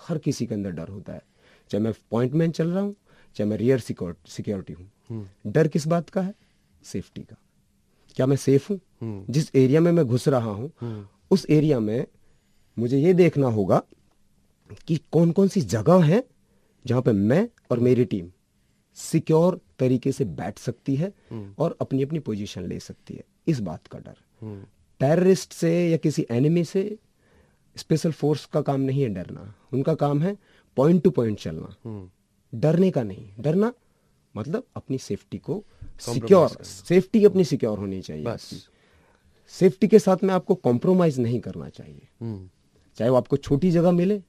हर 0.00 0.18
किसी 0.18 0.46
के 0.46 0.54
अंदर 0.54 0.70
डर 0.70 0.88
होता 0.88 1.12
है। 1.12 1.22
चाहे 1.70 1.84
मैं 1.84 1.92
पॉइंट 2.10 2.32
मैन 2.32 2.50
चल 2.50 2.70
रहा 2.70 2.82
हूँ 2.82 2.94
चाहे 3.36 3.50
मैं 3.50 3.56
रियर 3.56 3.78
सिक्योरिटी 3.80 4.72
हूँ। 4.72 4.90
डर 5.46 5.68
किस 5.68 5.86
बात 5.86 6.10
का 6.10 6.22
है? 6.22 6.34
सेफ्टी 6.82 7.22
का। 7.22 7.36
क्या 8.16 8.26
मैं 8.26 8.36
सेफ़ 8.36 8.72
हूँ? 8.72 8.80
जिस 9.30 9.50
एरिया 9.56 9.80
में 9.80 9.90
मैं 9.92 10.04
घुस 10.06 10.28
रहा 10.28 10.50
हूँ 10.50 10.72
उस 11.30 11.46
एरिया 11.50 11.80
में 11.80 12.06
मुझे 12.76 12.98
ये 12.98 13.12
देखना 13.14 13.46
होगा 13.46 13.82
कि 14.86 14.96
कौन 15.12 15.32
कौन 15.32 15.48
सी 15.48 15.60
जगह 15.60 16.04
है 16.04 16.22
जहाँ 16.84 17.02
पे 17.02 17.12
मैं 17.12 17.48
और 17.70 17.78
मेरी 17.78 18.04
टीम 18.04 18.30
सिक्योर 18.96 19.60
तरीके 19.78 20.12
से 20.12 20.24
बैठ 20.24 20.58
सकती 20.58 20.96
है 20.96 21.12
और 21.58 21.76
अपनी 21.80 22.02
अपनी 22.02 22.18
पोजीशन 22.18 22.66
ले 22.66 22.78
सकती 22.80 23.14
है। 23.14 23.24
इस 23.48 23.60
बात 23.60 23.86
का 23.86 23.98
डर। 23.98 24.16
टेररिस्ट 25.00 25.52
से 25.52 25.90
या 25.90 25.96
किसी 25.96 26.26
एनिमी 26.30 26.64
से 26.64 26.98
स्पेशल 27.76 28.12
फोर्स 28.12 28.44
का 28.44 28.60
काम 28.60 28.80
नहीं 28.80 29.02
है 29.02 29.08
डरना। 29.08 29.54
उनका 29.72 29.94
काम 29.94 30.22
है 30.22 30.36
पॉइंट 30.76 31.02
टू 31.02 31.10
पॉइंट 31.10 31.38
चलना। 31.38 31.76
डरने 32.54 32.90
का 32.90 33.02
नहीं। 33.02 33.28
डरना 33.40 33.72
मतलब 34.34 34.66
अपनी 34.76 34.98
सेफ्टी 34.98 35.38
को 35.38 35.64
सिक्योर 36.00 36.48
सेफ्टी 36.64 37.24
अपनी 37.24 37.44
सिक्योर 37.44 37.78
होनी 37.78 38.00
चाहिए। 38.00 38.24
बस। 38.24 38.68
सेफ्टी 39.48 39.88
के 39.88 39.98
साथ 39.98 40.16
में 40.24 40.34
आपको 40.34 40.54
कॉम्प्रोमाइज 40.54 41.18
नहीं 41.20 41.40
करना 41.40 41.68
चाहिए। 41.68 42.08
चाहे 42.96 43.10
वो 43.10 43.16
आपको 43.16 43.36
छोटी 43.36 43.70
जगह 43.70 43.92
मिले 43.92 44.22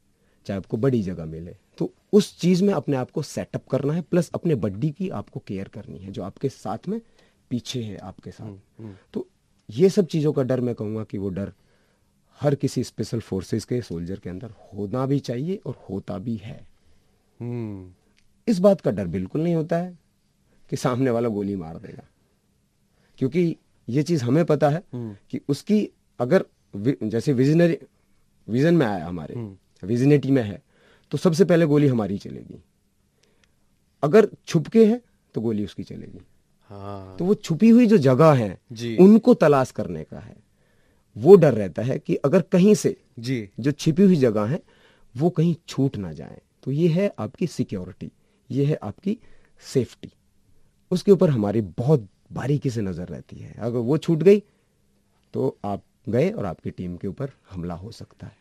चाहे 0.46 0.58
आपको 0.58 0.78
बड़ी 0.78 1.02
जगह 1.04 1.26
मिले। 1.26 1.56
तो 1.78 1.94
उस 2.14 2.40
चीज़ 2.40 2.64
में 2.64 2.74
अपने 2.74 2.96
आप 2.96 3.12
को 3.12 3.22
सेटअप 3.22 3.68
करना 3.68 3.94
है 3.94 4.02
प्लस 4.02 4.32
अपने 4.34 4.56
बड्डी 4.56 4.90
की 4.90 5.10
आपको 5.10 5.40
केयर 5.40 5.68
करनी 5.68 6.00
है 6.00 6.12
जो 6.12 6.24
आपके 6.24 6.50
साथ 6.50 6.88
में 6.88 7.02
पीछे 7.50 7.84
है 7.84 7.98
आपके 7.98 8.32
साथ। 8.32 8.48
तो 9.14 9.28
ये 9.72 9.90
सब 9.90 10.06
चीज़ों 10.06 10.32
का 10.34 10.44
डर 10.44 10.62
मैं 10.62 10.76
कहूँगा 10.76 11.04
कि 11.04 11.18
वो 11.18 11.30
डर 11.30 11.52
हर 12.42 12.56
किसी 12.56 12.84
स्पेशल 12.84 13.20
फोर्सेस 13.20 13.66
के 13.66 13.82
सोल्जर 13.82 14.20
के 14.20 14.30
अंदर 14.30 14.54
होना 14.74 15.06
भी 15.06 15.20
चाहिए 15.20 15.60
और 15.66 15.76
होता 15.90 16.18
भी 16.18 16.36
है। 16.36 16.60
इस 18.48 18.60
बात 18.60 18.82
का 18.82 18.92
डर 18.92 19.08
बिल्कुल 19.08 19.42
नहीं 19.42 19.56
होता 19.56 19.78
है 19.78 19.98
कि 20.70 20.76
सामने 20.76 21.10
वाला 21.10 21.30
गोली 21.30 21.56
मार 21.56 21.78
देगा। 21.78 22.04
क्योंकि 23.20 23.56
ये 23.88 24.04
चीज़ 24.04 24.24
हमें 24.24 24.44
पता 24.46 24.70
है 24.70 24.84
कि 24.96 25.40
उसकी 25.50 25.90
अगर 26.20 26.46
वि, 26.74 26.98
जैसे 27.04 27.34
विजनरी 27.34 27.78
विजन 28.48 28.76
में 28.76 28.86
आया 28.86 29.06
हमारे 29.06 29.36
विजनेटी 29.84 30.32
में 30.32 30.44
है 30.44 30.62
तो 31.12 31.18
सबसे 31.18 31.46
पहले 31.46 31.66
गोली 31.66 31.88
हमारी 31.88 32.18
चलेगी। 32.18 32.62
अगर 34.04 34.28
छुपके 34.48 34.86
है 34.86 35.02
तो 35.36 35.42
गोली 35.42 35.66
उसकी 35.66 35.84
चलेगी। 35.84 36.20
हाँ। 36.72 37.16
तो 37.18 37.26
वो 37.26 37.34
छुपी 37.36 37.70
हुई 37.70 37.86
जो 37.86 37.98
जगह 38.00 38.34
है। 38.34 38.98
उनको 39.00 39.34
तलाश 39.34 39.72
करने 39.72 40.04
का 40.04 40.20
है। 40.20 40.36
वो 41.16 41.36
डर 41.36 41.54
रहता 41.54 41.82
है 41.82 41.98
कि 42.00 42.16
अगर 42.16 42.42
कहीं 42.42 42.74
से 42.76 42.96
जी। 43.20 43.48
जो 43.60 43.72
छिपी 43.72 44.04
हुई 44.04 44.16
जगह 44.16 44.46
है 44.46 44.62
वो 45.16 45.30
कहीं 45.30 45.56
छूट 45.68 45.98
ना 45.98 46.12
जाए। 46.14 46.42
तो 46.64 46.72
ये 46.72 46.88
है 46.88 47.12
आपकी 47.20 47.48
सिक्योरिटी 47.48 48.12
ये 48.50 48.66
है 48.66 48.78
आपकी 48.84 49.18
सेफ्टी। 49.64 50.12
उसके 50.92 51.12
ऊपर 51.12 51.30
हमारी 51.30 51.62
बहुत 51.62 52.08
बारीकी 52.34 52.70
से 52.70 52.82
नज़र 52.82 53.08
रहती 53.08 53.36
है। 53.36 53.54
अगर 53.54 53.80
वो 53.80 53.98
छूट 53.98 54.24
गई 54.24 54.40
तो 55.34 55.58
आप 55.66 55.84
गए 56.10 56.30
और 56.30 56.46
आपकी 56.46 56.72
टीम 56.72 56.96
के 56.98 57.08
ऊपर 57.08 57.32
हमला 57.52 57.74
हो 57.74 57.92
सकता 57.92 58.28
है। 58.28 58.40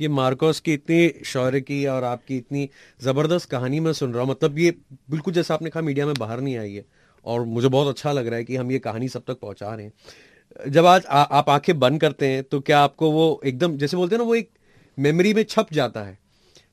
कि 0.00 0.08
मार्कोस 0.08 0.60
की 0.60 0.72
इतनी 0.72 1.24
शौर्य 1.24 1.60
की 1.60 1.84
और 1.86 2.04
आपकी 2.04 2.36
इतनी 2.36 2.68
ज़बरदस्त 3.00 3.50
कहानी 3.50 3.80
मैं 3.80 3.92
सुन 3.92 4.12
रहा 4.12 4.22
हूँ। 4.22 4.30
मतलब 4.30 4.58
ये 4.58 4.70
बिल्कुल 5.10 5.34
जैसा 5.34 5.54
आपने 5.54 5.70
कहा 5.70 5.82
मीडिया 5.82 6.06
में 6.06 6.14
बाहर 6.18 6.40
नहीं 6.40 6.56
आई 6.56 6.74
है। 6.74 6.84
और 7.24 7.44
मुझे 7.46 7.68
बहुत 7.68 7.88
अच्छा 7.88 8.12
लग 8.12 8.26
रहा 8.26 8.36
है 8.36 8.44
कि 8.44 8.56
हम 8.56 8.70
ये 8.72 8.78
कहानी 8.78 9.08
सब 9.08 9.22
तक 9.26 9.38
पहुँचा 9.40 9.74
रहे 9.74 9.86
हैं। 9.86 10.70
जब 10.70 10.86
आज 10.86 11.06
आ, 11.06 11.20
आप 11.20 11.48
आँखें 11.50 11.78
बंद 11.78 12.00
करते 12.00 12.26
हैं 12.26 12.42
तो 12.42 12.60
क्या 12.60 12.80
आपको 12.80 13.10
वो 13.10 13.40
एकदम 13.44 13.76
जैसे 13.76 13.96
बोलते 13.96 14.14
हैं 14.14 14.22
ना 14.22 14.26
वो 14.26 14.34
एक 14.34 14.50
मेमोरी 14.98 15.34
में 15.34 15.42
छप 15.44 15.72
जाता 15.72 16.02
है। 16.02 16.18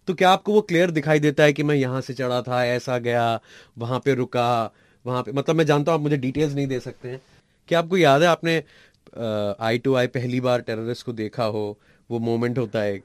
तो 0.08 0.14
क्या 0.14 0.30
आपको 0.30 0.54
वो 0.54 0.62
क्लियर 0.62 0.92
दिखाई 0.92 1.20
देता 1.20 1.44
है 1.44 1.54
कि 1.54 1.64
मैं 1.64 1.76
यहाँ 1.76 2.02
से 2.02 2.14
चढ़ा 2.14 2.42
था 2.42 2.66
ऐसा 2.66 2.98
गया 3.00 3.40
वहाँ 3.78 4.00
पे 4.00 4.14
रुका 4.16 4.74
वहाँ 5.06 5.22
पे 5.24 5.32
मतलब 5.32 5.56
मैं 5.56 5.66
जानता 5.66 5.92
हूँ 5.92 6.00
आप 6.00 6.04
मुझे 6.04 6.18
डिटेल्स 6.18 6.54
नहीं 6.56 6.68
दे 6.68 6.80
सकते 6.80 7.10
हैं। 7.10 7.22
क्या 7.70 7.80
आपको 7.80 7.98
याद 7.98 8.22
है 8.22 8.28
आपने 8.28 8.58
आई 9.62 9.78
टू 9.78 9.96
आई 9.96 10.08
पहली 10.08 10.42
बार 10.42 10.62
टेररिस्ट 10.62 11.06
को 11.06 11.14
देखा 11.14 11.44
हो? 11.46 11.78
वो 12.10 12.20
मोमेंट 12.20 12.58
होता 12.58 12.82
है 12.82 12.94
एक। 12.96 13.04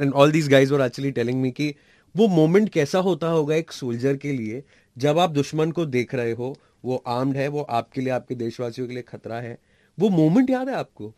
And 0.00 0.12
all 0.12 0.32
these 0.32 0.48
guys 0.48 0.72
were 0.74 0.80
actually 0.80 1.10
telling 1.10 1.40
me 1.42 1.50
कि 1.50 1.74
वो 2.14 2.26
मोमेंट 2.28 2.68
कैसा 2.68 2.98
होता 2.98 3.28
होगा 3.28 3.54
एक 3.54 3.72
सोल्जर 3.72 4.16
के 4.16 4.32
लिए 4.32 4.62
जब 4.96 5.18
आप 5.18 5.30
दुश्मन 5.30 5.70
को 5.70 5.86
देख 5.86 6.14
रहे 6.14 6.32
हो 6.32 6.54
वो 6.84 6.96
आर्म्ड 7.06 7.36
है 7.36 7.48
वो 7.48 7.62
आपके 7.62 8.00
लिए 8.00 8.10
आपके 8.10 8.34
देशवासियों 8.34 8.86
के 8.88 8.94
लिए 8.94 9.02
खतरा 9.02 9.40
है 9.40 9.58
वो 9.98 10.08
मोमेंट 10.08 10.50
याद 10.50 10.68
है 10.68 10.74
आपको? 10.74 11.12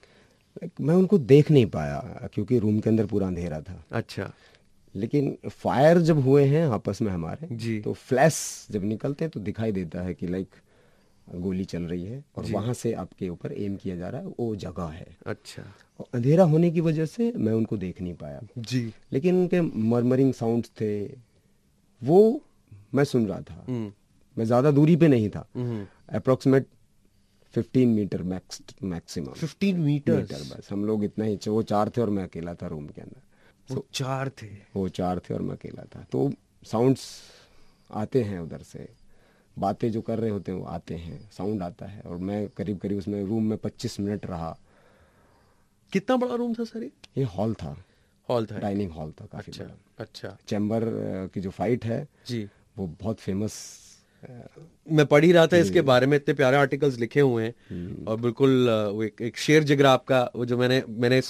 मैं 0.81 0.95
उनको 0.95 1.19
देख 1.19 1.51
नहीं 1.51 1.67
पाया 1.67 2.29
क्योंकि 2.35 2.59
रूम 2.59 2.79
के 2.81 2.91
अंदर 2.91 3.07
पूरा 3.07 3.27
अंधेरा 3.27 3.61
था। 3.61 3.83
अच्छा। 3.93 4.33
लेकिन 4.95 5.37
फायर 5.49 5.99
जब 5.99 6.19
हुए 6.19 6.45
हैं 6.45 6.67
आपस 6.67 7.03
में 7.03 7.11
हमारे 7.13 7.49
जी। 7.57 7.79
तो 7.81 7.93
फ्लैश 7.93 8.67
जब 8.71 8.85
निकलते 8.85 9.25
हैं 9.25 9.31
तो 9.31 9.41
दिखाई 9.41 9.73
देता 9.73 10.03
है 10.03 10.15
कि 10.15 10.27
लाइक 10.27 10.49
गोली 11.37 11.65
चल 11.65 11.83
रही 11.83 12.05
है 12.05 12.23
और 12.37 12.45
वहाँ 12.51 12.75
से 12.75 12.93
आपके 12.93 13.29
ऊपर 13.29 13.53
एम 13.53 13.77
किया 13.77 13.97
जा 13.97 14.09
रहा 14.09 14.21
है 14.21 14.27
वो 14.39 14.55
जगह 14.57 14.89
है। 14.89 15.07
अच्छा। 15.27 15.63
और 16.01 16.07
अंधेरा 16.15 16.45
होने 16.45 16.71
की 16.71 16.81
वजह 16.81 17.07
से 17.07 17.33
मैं 17.37 17.53
उनको 17.53 17.77
देख 17.77 18.01
नहीं 18.03 18.15
पाया। 18.15 18.41
जी। 18.59 18.93
लेकिन 19.13 19.41
उनके 19.41 19.61
मरमरिंग 19.61 20.33
साउंड 20.35 20.67
थे 20.81 21.05
वो 22.03 22.21
मैं 22.93 23.05
सुन 23.05 23.27
रहा 23.27 23.41
था। 23.41 23.65
हम्म। 23.69 23.93
मैं 24.37 24.45
ज़्यादा 24.45 24.71
दूरी 24.71 24.97
पे 24.97 25.09
नहीं 25.09 25.29
था। 25.31 25.47
Approximate 26.17 26.67
15 27.55 27.87
metre 27.87 28.23
max 28.23 28.63
maximum 28.83 29.33
15 29.33 29.79
metre 29.79 30.17
metre 30.17 30.43
बस। 30.51 30.69
हम 30.73 30.85
लोग 30.85 31.05
इतना 31.05 31.25
ही 31.25 31.39
वो 31.49 31.63
चार 31.63 31.91
थे 31.91 32.01
और 32.01 32.11
मैं 32.11 32.23
अकेला 32.23 32.55
था 32.55 32.67
रूम 32.67 32.87
के 32.89 33.01
अंदर। 33.01 33.75
वो 33.75 33.85
चार 33.95 34.29
थे? 34.43 34.47
वो 34.77 34.89
चार 34.89 35.19
थे 35.19 35.35
और 35.35 35.43
मैं 35.43 35.55
अकेला 35.55 35.85
था। 35.97 36.05
तो 36.13 36.31
साउंड्स 36.67 37.09
आते 37.91 38.23
हैं 38.23 38.39
उधर 38.41 38.63
से। 38.63 38.89
बातें 39.59 39.91
जो 39.93 40.01
कर 40.01 40.19
रहे 40.19 40.31
होते 40.31 40.53
हैं 40.53 40.59
वो 40.59 40.65
आते 40.67 40.95
हैं। 40.95 41.19
साउंड 41.33 41.63
आता 41.63 41.87
है 41.87 42.01
और 42.01 42.17
मैं 42.17 42.49
करीब 42.49 42.79
करीब 42.79 42.99
उसमें 42.99 43.23
रूम 43.25 43.45
में 43.45 43.57
25 43.57 43.99
मिनट 44.01 44.27
रहा। 44.27 44.57
कितना 45.93 46.17
बड़ा 46.17 46.35
रूम 46.35 46.55
था 46.55 46.65
सर 46.65 46.83
ये? 46.83 46.91
ये 47.19 47.25
हॉल 47.25 47.55
था। 47.55 47.77
हॉल 48.29 48.47
था। 48.47 48.59
डाइनिंग 48.59 48.91
हॉल 48.93 49.13
था 49.13 49.27
काफ़ी 49.27 49.53
अच्छा 49.53 49.65
बड़ा। 49.65 49.77
अच्छा। 49.99 50.37
चैम्बर 50.49 50.85
की 51.35 51.41
जो 51.41 51.51
फाइट 51.51 51.85
है 51.85 52.07
जी। 52.27 52.49
वो 52.79 52.87
बहुत 53.01 53.21
फ़ेमस 53.21 53.55
मैं 54.91 55.05
पढ़ 55.07 55.25
ही 55.25 55.31
रहा 55.33 55.47
था 55.47 55.57
इसके 55.57 55.81
बारे 55.81 56.07
में 56.07 56.17
इतने 56.17 56.35
प्यारे 56.35 56.57
आर्टिकल्स 56.57 56.99
लिखे 56.99 57.21
हुए 57.21 57.45
हैं। 57.45 58.05
और 58.05 58.21
बिल्कुल 58.21 58.69
वो 58.93 59.03
एक, 59.03 59.23
एक 59.23 59.37
शेर 59.39 59.65
जिगरा 59.65 59.93
आपका 59.93 60.21
वो 60.37 60.47
जो 60.47 60.59
मैंने 60.59 60.83
मैंने 60.89 61.21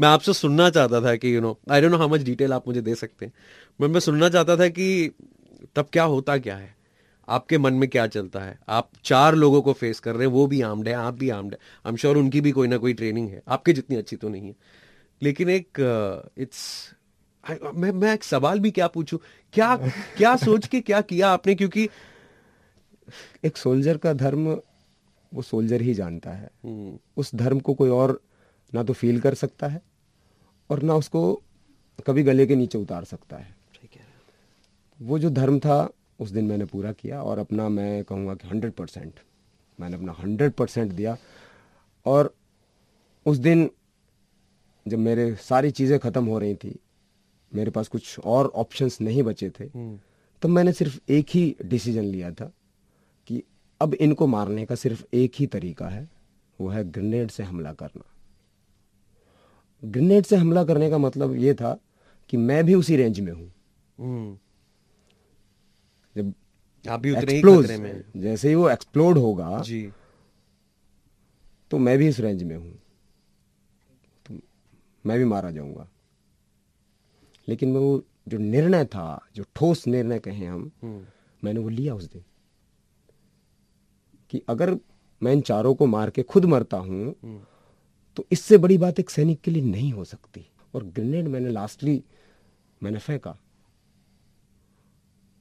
मैं 0.00 0.08
आपसे 0.08 0.32
सुनना 0.32 0.68
चाहता 0.70 1.00
था 1.00 1.14
कि 1.16 1.34
you 1.34 1.40
know 1.40 1.58
I 1.70 1.80
don't 1.80 1.92
know 1.92 1.98
how 1.98 2.08
much 2.08 2.20
detail 2.20 2.52
आप 2.52 2.68
मुझे 2.68 2.80
दे 2.80 2.94
सकते 2.94 3.26
हैं 3.26 3.32
बट 3.80 3.90
मैं 3.90 4.00
सुनना 4.00 4.28
चाहता 4.28 4.56
था 4.56 4.68
कि 4.68 5.10
तब 5.76 5.88
क्या 5.92 6.04
होता 6.04 6.36
क्या 6.38 6.56
है? 6.56 6.74
आपके 7.28 7.58
मन 7.58 7.74
में 7.74 7.88
क्या 7.88 8.06
चलता 8.06 8.40
है? 8.40 8.58
आप 8.68 8.90
चार 9.04 9.34
लोगों 9.34 9.62
को 9.62 9.72
फेस 9.72 10.00
कर 10.00 10.14
रहे 10.14 10.26
हैं 10.26 10.32
वो 10.32 10.46
भी 10.46 10.60
आर्म्ड 10.62 10.88
है 10.88 10.94
आप 10.94 11.14
भी 11.14 11.30
आर्म्ड 11.30 11.52
है। 11.52 11.58
आई 11.86 11.90
एम 11.90 11.96
श्योर 11.96 12.16
उनकी 12.16 12.40
भी 12.40 12.50
कोई 12.50 12.68
ना 12.68 12.76
कोई 12.76 12.92
ट्रेनिंग 12.94 13.28
है। 13.28 13.42
आपके 13.48 13.72
जितनी 13.72 13.96
अच्छी 13.96 14.16
तो 14.16 14.28
नहीं 14.28 14.48
है। 14.48 14.54
लेकिन 15.22 15.48
एक 15.50 16.32
इट्स 16.38 16.62
मैं 17.50 17.90
मैं 17.92 18.12
एक 18.14 18.24
सवाल 18.24 18.60
भी 18.60 18.70
क्या 18.70 18.86
पूछूँ? 18.88 19.18
क्या 19.54 19.76
क्या 20.16 20.34
सोच 20.36 20.66
के 20.66 20.80
क्या 20.80 21.00
किया 21.00 21.30
आपने? 21.30 21.54
क्योंकि 21.54 21.88
एक 23.44 23.56
सोल्जर 23.56 23.96
का 23.96 24.12
धर्म 24.12 24.48
वो 25.32 25.42
सोल्जर 25.42 25.82
ही 25.82 25.94
जानता 25.94 26.30
है। 26.30 26.50
हम्म, 26.64 26.98
उस 27.16 27.34
धर्म 27.34 27.60
को 27.60 27.74
कोई 27.74 27.90
और 27.90 28.20
ना 28.72 28.82
तो 28.82 28.92
फील 28.92 29.20
कर 29.20 29.34
सकता 29.34 29.66
है 29.66 29.82
और 30.70 30.82
ना 30.82 30.94
उसको 30.94 31.42
कभी 32.06 32.22
गले 32.22 32.46
के 32.46 32.56
नीचे 32.56 32.78
उतार 32.78 33.04
सकता 33.04 33.36
है। 33.36 33.54
ठीक 33.74 33.90
है। 33.96 34.04
वो 35.00 35.18
जो 35.18 35.30
धर्म 35.30 35.58
था 35.58 35.88
उस 36.20 36.30
दिन 36.30 36.44
मैंने 36.44 36.64
पूरा 36.64 36.92
किया 36.92 37.22
और 37.22 37.38
अपना 37.38 37.68
मैं 37.68 38.04
कहूँगा 38.04 38.34
कि 38.34 38.48
हंड्रेड 38.48 38.72
परसेंट 38.72 39.20
मैंने 39.78 39.96
अपना 39.96 40.12
हंड्रेड 40.18 40.52
परसेंट 40.52 40.92
दिया 40.92 41.16
और 42.06 42.34
उस 43.26 43.38
दिन 43.38 43.70
जब 44.86 44.98
मेरे 44.98 45.34
सारी 45.34 45.70
चीज़ें 45.70 45.98
ख़त्म 45.98 46.24
हो 46.24 46.38
रही 46.38 46.54
थी 46.54 46.78
मेरे 47.52 47.70
पास 47.70 47.88
कुछ 47.88 48.18
और 48.18 48.46
ऑप्शंस 48.54 49.00
नहीं 49.00 49.22
बचे 49.22 49.50
थे। 49.50 49.66
तब 50.42 50.48
मैंने 50.48 50.72
सिर्फ़ 50.72 50.98
एक 51.08 51.26
ही 51.30 51.56
डिसीज़न 51.64 52.04
लिया 52.04 52.30
था 52.30 52.52
कि 53.26 53.42
अब 53.80 53.94
इनको 53.94 54.26
मारने 54.26 54.64
का 54.66 54.74
सिर्फ़ 54.74 55.04
एक 55.14 55.32
ही 55.34 55.46
तरीका 55.46 55.88
है 55.88 56.08
वो 56.58 56.68
है 56.68 56.84
ग्रेनेड 56.90 57.30
से 57.30 57.42
हमला 57.42 57.72
करना। 57.72 58.04
ग्रेनेड 59.82 60.24
से 60.24 60.36
हमला 60.36 60.64
करने 60.64 60.90
का 60.90 60.98
मतलब 60.98 61.34
ये 61.36 61.54
था 61.54 61.78
कि 62.28 62.36
मैं 62.36 62.64
भी 62.64 62.74
उसी 62.74 62.96
रेंज 62.96 63.20
में 63.20 63.32
हूँ। 63.32 63.52
हम्म, 63.98 64.36
जब 66.16 66.32
आप 66.84 67.00
भी 67.00 67.10
उतने 67.10 67.32
ही 67.32 67.32
एक्सप्लोज 67.32 67.64
खतरे 67.64 67.76
में। 67.78 68.04
जैसे 68.16 68.48
ही 68.48 68.54
वो 68.54 68.68
एक्सप्लोड 68.70 69.18
होगा 69.18 69.60
जी। 69.60 69.92
तो 71.70 71.78
मैं 71.78 71.96
भी 71.98 72.08
इस 72.08 72.20
रेंज 72.20 72.42
में 72.42 72.56
हूँ। 72.56 72.72
तो 74.26 74.38
मैं 75.04 75.18
भी 75.18 75.24
मारा 75.24 75.50
जाऊँगा। 75.50 75.88
लेकिन 77.48 77.68
मैं 77.68 77.80
वो 77.80 78.04
जो 78.28 78.38
निर्णय 78.38 78.84
था 78.84 79.26
जो 79.34 79.44
ठोस 79.54 79.86
निर्णय 79.86 80.18
कहें 80.18 80.46
हम 80.48 80.70
हम्म, 80.82 81.04
मैंने 81.44 81.60
वो 81.60 81.68
लिया 81.68 81.94
उस 81.94 82.10
दिन। 82.12 82.24
कि 84.30 84.42
अगर 84.48 84.76
मैं 85.22 85.32
इन 85.32 85.40
चारों 85.40 85.74
को 85.74 85.86
मार 85.86 86.10
के 86.10 86.22
खुद 86.22 86.44
मरता 86.44 86.76
हूँ 86.76 87.14
हम्म, 87.24 87.40
तो 88.16 88.26
इससे 88.32 88.58
बड़ी 88.58 88.78
बात 88.78 89.00
एक 89.00 89.10
सैनिक 89.10 89.40
के 89.40 89.50
लिए 89.50 89.62
नहीं 89.62 89.92
हो 89.92 90.04
सकती। 90.04 90.46
और 90.74 90.84
ग्रेनेड 90.84 91.28
मैंने 91.28 91.50
लास्टली 91.50 92.02
मैंने 92.82 92.98
फेंका। 92.98 93.36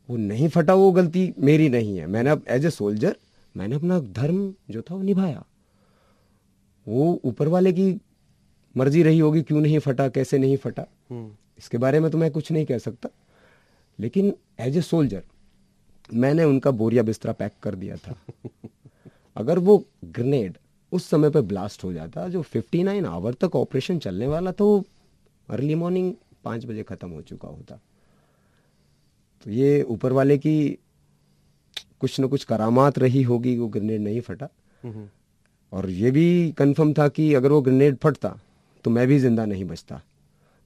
वो 0.09 0.17
नहीं 0.17 0.49
फटा 0.49 0.73
वो 0.73 0.91
गलती 0.91 1.33
मेरी 1.39 1.69
नहीं 1.69 1.97
है। 1.97 2.07
मैंने 2.07 2.29
अब 2.29 2.43
एज 2.47 2.65
ए 2.65 2.69
सोल्जर 2.69 3.17
मैंने 3.57 3.75
अपना 3.75 3.99
धर्म 3.99 4.53
जो 4.69 4.81
था 4.81 4.95
वो 4.95 5.01
निभाया। 5.01 5.45
वो 6.87 7.21
ऊपर 7.25 7.47
वाले 7.47 7.73
की 7.73 8.01
मर्ज़ी 8.77 9.03
रही 9.03 9.19
होगी 9.19 9.41
क्यों 9.41 9.61
नहीं 9.61 9.79
फटा 9.79 10.09
कैसे 10.09 10.37
नहीं 10.37 10.57
फटा? 10.57 10.85
हम्म, 11.09 11.31
इसके 11.57 11.77
बारे 11.77 11.99
में 11.99 12.09
तो 12.11 12.17
मैं 12.17 12.31
कुछ 12.31 12.51
नहीं 12.51 12.65
कह 12.65 12.77
सकता। 12.77 13.09
लेकिन 13.99 14.33
एज 14.59 14.77
ए 14.77 14.81
सोल्जर 14.81 15.23
मैंने 16.13 16.43
उनका 16.43 16.71
बोरिया 16.73 17.03
बिस्तरा 17.03 17.33
पैक 17.33 17.53
कर 17.63 17.75
दिया 17.75 17.95
था। 17.97 18.15
अगर 19.35 19.59
वो 19.59 19.77
ग्रेनेड 20.05 20.57
उस 20.91 21.09
समय 21.09 21.29
पर 21.29 21.41
ब्लास्ट 21.43 21.83
हो 21.83 21.91
जाता 21.93 22.27
जो 22.29 22.43
59 22.45 23.05
आवर 23.05 23.33
तक 23.33 23.55
ऑपरेशन 23.55 23.99
चलने 23.99 24.27
वाला 24.27 24.51
तो 24.51 24.83
अर्ली 25.49 25.75
मॉर्निंग 25.75 26.13
पाँच 26.43 26.65
बजे 26.65 26.83
ख़त्म 26.83 27.09
हो 27.09 27.21
चुका 27.21 27.47
होता। 27.47 27.79
तो 29.45 29.51
ये 29.51 29.81
ऊपर 29.83 30.11
वाले 30.11 30.37
की 30.37 30.55
कुछ 32.01 32.19
न 32.19 32.27
कुछ 32.27 32.43
करामात 32.43 32.97
रही 32.99 33.21
होगी 33.23 33.57
वो 33.57 33.67
ग्रेनेड 33.67 34.01
नहीं 34.01 34.21
फटा। 34.21 34.47
हम्म, 34.83 35.07
और 35.71 35.89
ये 35.89 36.11
भी 36.11 36.51
कंफर्म 36.57 36.93
था 36.93 37.07
कि 37.07 37.33
अगर 37.33 37.51
वो 37.51 37.61
ग्रेनेड 37.61 37.97
फटता 37.97 38.37
तो 38.85 38.91
मैं 38.91 39.07
भी 39.07 39.19
ज़िंदा 39.19 39.45
नहीं 39.45 39.65
बचता। 39.65 40.01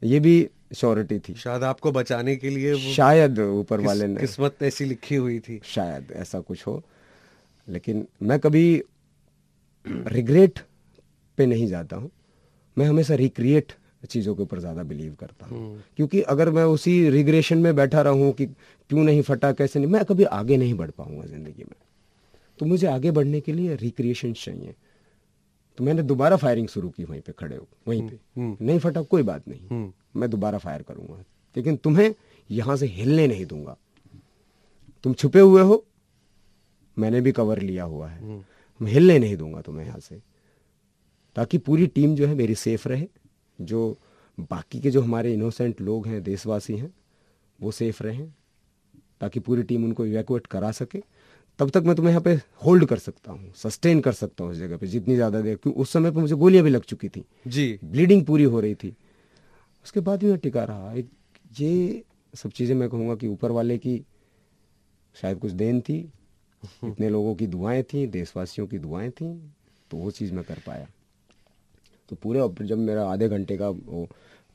ये 0.01 0.19
भी 0.19 0.50
श्योरिटी 0.71 1.19
थी। 1.19 1.33
शायद 1.33 1.63
आपको 1.63 1.91
बचाने 1.91 2.35
के 2.35 2.49
लिए 2.49 2.73
वो 2.73 2.93
शायद 2.93 3.39
ऊपर 3.39 3.81
वाले 3.81 4.07
ने 4.07 4.19
किस्मत 4.21 4.63
ऐसी 4.63 4.85
लिखी 4.85 5.15
हुई 5.15 5.39
थी। 5.39 5.59
शायद 5.65 6.11
ऐसा 6.11 6.39
कुछ 6.39 6.65
हो। 6.67 6.81
लेकिन 7.67 8.07
मैं 8.23 8.39
कभी 8.39 8.83
रिग्रेट 9.85 10.59
पे 11.38 11.45
नहीं 11.45 11.67
जाता 11.67 11.95
हूँ। 11.95 12.09
मैं 12.77 12.85
हमेशा 12.85 13.15
रिक्रिएट 13.15 13.71
चीज़ों 14.09 14.35
के 14.35 14.41
ऊपर 14.43 14.59
ज़्यादा 14.59 14.83
बिलीव 14.83 15.15
करता 15.19 15.45
हूँ। 15.45 15.83
क्योंकि 15.97 16.21
अगर 16.21 16.49
मैं 16.49 16.63
उसी 16.63 17.09
रिग्रेशन 17.09 17.57
में 17.57 17.75
बैठा 17.75 18.01
रहूँ 18.01 18.31
कि 18.31 18.45
क्यों 18.45 19.03
नहीं 19.03 19.21
फटा 19.21 19.51
कैसे 19.51 19.79
नहीं 19.79 19.89
मैं 19.91 20.03
कभी 20.05 20.23
आगे 20.23 20.57
नहीं 20.57 20.73
बढ़ 20.73 20.89
पाऊँगा 20.89 21.25
ज़िंदगी 21.25 21.63
में। 21.63 21.75
तो 22.59 22.65
मुझे 22.65 22.88
आगे 22.88 23.11
बढ़ने 23.11 23.39
के 23.41 23.53
लिए 23.53 23.75
रिक्रिएशन 23.75 24.33
चाहिए। 24.33 24.73
तो 25.79 25.86
मैंने 25.86 26.03
दोबारा 26.03 26.36
फायरिंग 26.36 26.67
शुरू 26.67 26.89
की 26.89 27.03
वहीं 27.03 27.21
पे 27.21 27.31
खड़े 27.31 27.55
हो 27.55 27.67
वहीं 27.88 28.09
पे। 28.09 28.19
नहीं 28.65 28.79
फटा 28.79 29.01
कोई 29.01 29.24
बात 29.24 29.48
नहीं। 29.48 29.91
मैं 30.15 30.29
दोबारा 30.29 30.57
फायर 30.57 30.81
करूँगा। 30.81 31.24
लेकिन 31.57 31.77
तुम्हें 31.77 32.15
यहाँ 32.51 32.75
से 32.77 32.86
हिलने 32.86 33.27
नहीं 33.27 33.45
दूँगा। 33.45 33.77
तुम 35.03 35.13
छुपे 35.13 35.39
हुए 35.39 35.62
हो 35.62 35.86
मैंने 36.98 37.21
भी 37.21 37.31
कवर 37.31 37.62
लिया 37.62 37.83
हुआ 37.83 38.09
है। 38.09 38.21
मैं 38.81 38.91
हिलने 38.91 39.19
नहीं 39.19 39.38
दूँगा 39.38 39.62
तुम्हें 39.62 39.86
यहाँ 39.86 40.00
से। 40.00 40.21
ताकि 41.36 41.57
पूरी 41.57 41.88
टीम 41.88 42.15
जो 42.15 42.27
है 42.27 42.36
मेरी 42.36 42.55
सेफ़ 42.55 42.88
रहे। 42.88 43.07
जो 43.62 43.98
बाकी 44.39 44.79
के 44.79 44.91
जो 44.91 45.01
हमारे 45.01 45.33
इनोसेंट 45.33 45.81
लोग 45.81 46.07
हैं 46.07 46.24
देशवासी 46.24 46.77
हैं 46.77 46.93
वो 47.62 47.71
सेफ़ 47.71 48.03
रहें। 48.03 48.33
ताकि 49.21 49.39
पूरी 49.39 49.63
टीम 49.63 49.86
उनको 49.86 50.05
इवैक्यूएट 50.05 50.48
करा 50.48 50.71
सके। 50.71 51.03
तब 51.59 51.69
तक 51.69 51.83
मैं 51.85 51.95
तुम्हें 51.95 52.11
यहाँ 52.11 52.21
पे 52.23 52.33
होल्ड 52.65 52.85
कर 52.85 52.97
सकता 52.97 53.31
हूँ 53.31 53.51
सस्टेन 53.57 54.01
कर 54.01 54.13
सकता 54.13 54.43
हूँ 54.43 54.51
उस 54.51 54.57
जगह 54.57 54.77
पे 54.77 54.87
जितनी 54.87 55.15
ज़्यादा 55.15 55.41
देर 55.41 55.55
क्योंकि 55.55 55.79
उस 55.81 55.91
समय 55.93 56.11
पे 56.11 56.19
मुझे 56.19 56.35
गोलियाँ 56.35 56.63
भी 56.63 56.69
लग 56.69 56.83
चुकी 56.83 57.09
थी। 57.09 57.23
जी। 57.47 57.79
ब्लीडिंग 57.83 58.25
पूरी 58.25 58.43
हो 58.43 58.59
रही 58.59 58.75
थी। 58.75 58.95
उसके 59.85 59.99
बाद 59.99 60.19
भी 60.19 60.27
मैं 60.27 60.37
टिका 60.39 60.63
रहा। 60.63 60.93
एक 60.93 61.09
ये 61.59 62.03
सब 62.33 62.51
चीज़ें 62.51 62.75
मैं 62.75 62.89
कहूँगा 62.89 63.15
कि 63.15 63.27
ऊपर 63.27 63.51
वाले 63.51 63.77
की 63.77 64.01
शायद 65.15 65.39
कुछ 65.39 65.51
देन 65.53 65.81
थी 65.81 65.97
इतने 66.85 67.09
लोगों 67.09 67.35
की 67.35 67.47
दुआएँ 67.47 67.83
थी 67.83 68.05
देशवासियों 68.09 68.67
की 68.67 68.77
दुआएँ 68.79 69.09
थी 69.11 69.33
तो 69.91 69.97
वो 69.97 70.11
चीज़ 70.11 70.33
मैं 70.33 70.43
कर 70.43 70.61
पाया। 70.65 70.87
तो 72.09 72.15
पूरे 72.15 72.65
जब 72.65 72.77
मेरा 72.77 73.05
आधे 73.09 73.29
घंटे 73.29 73.57
का 73.57 73.69
वो 73.69 74.07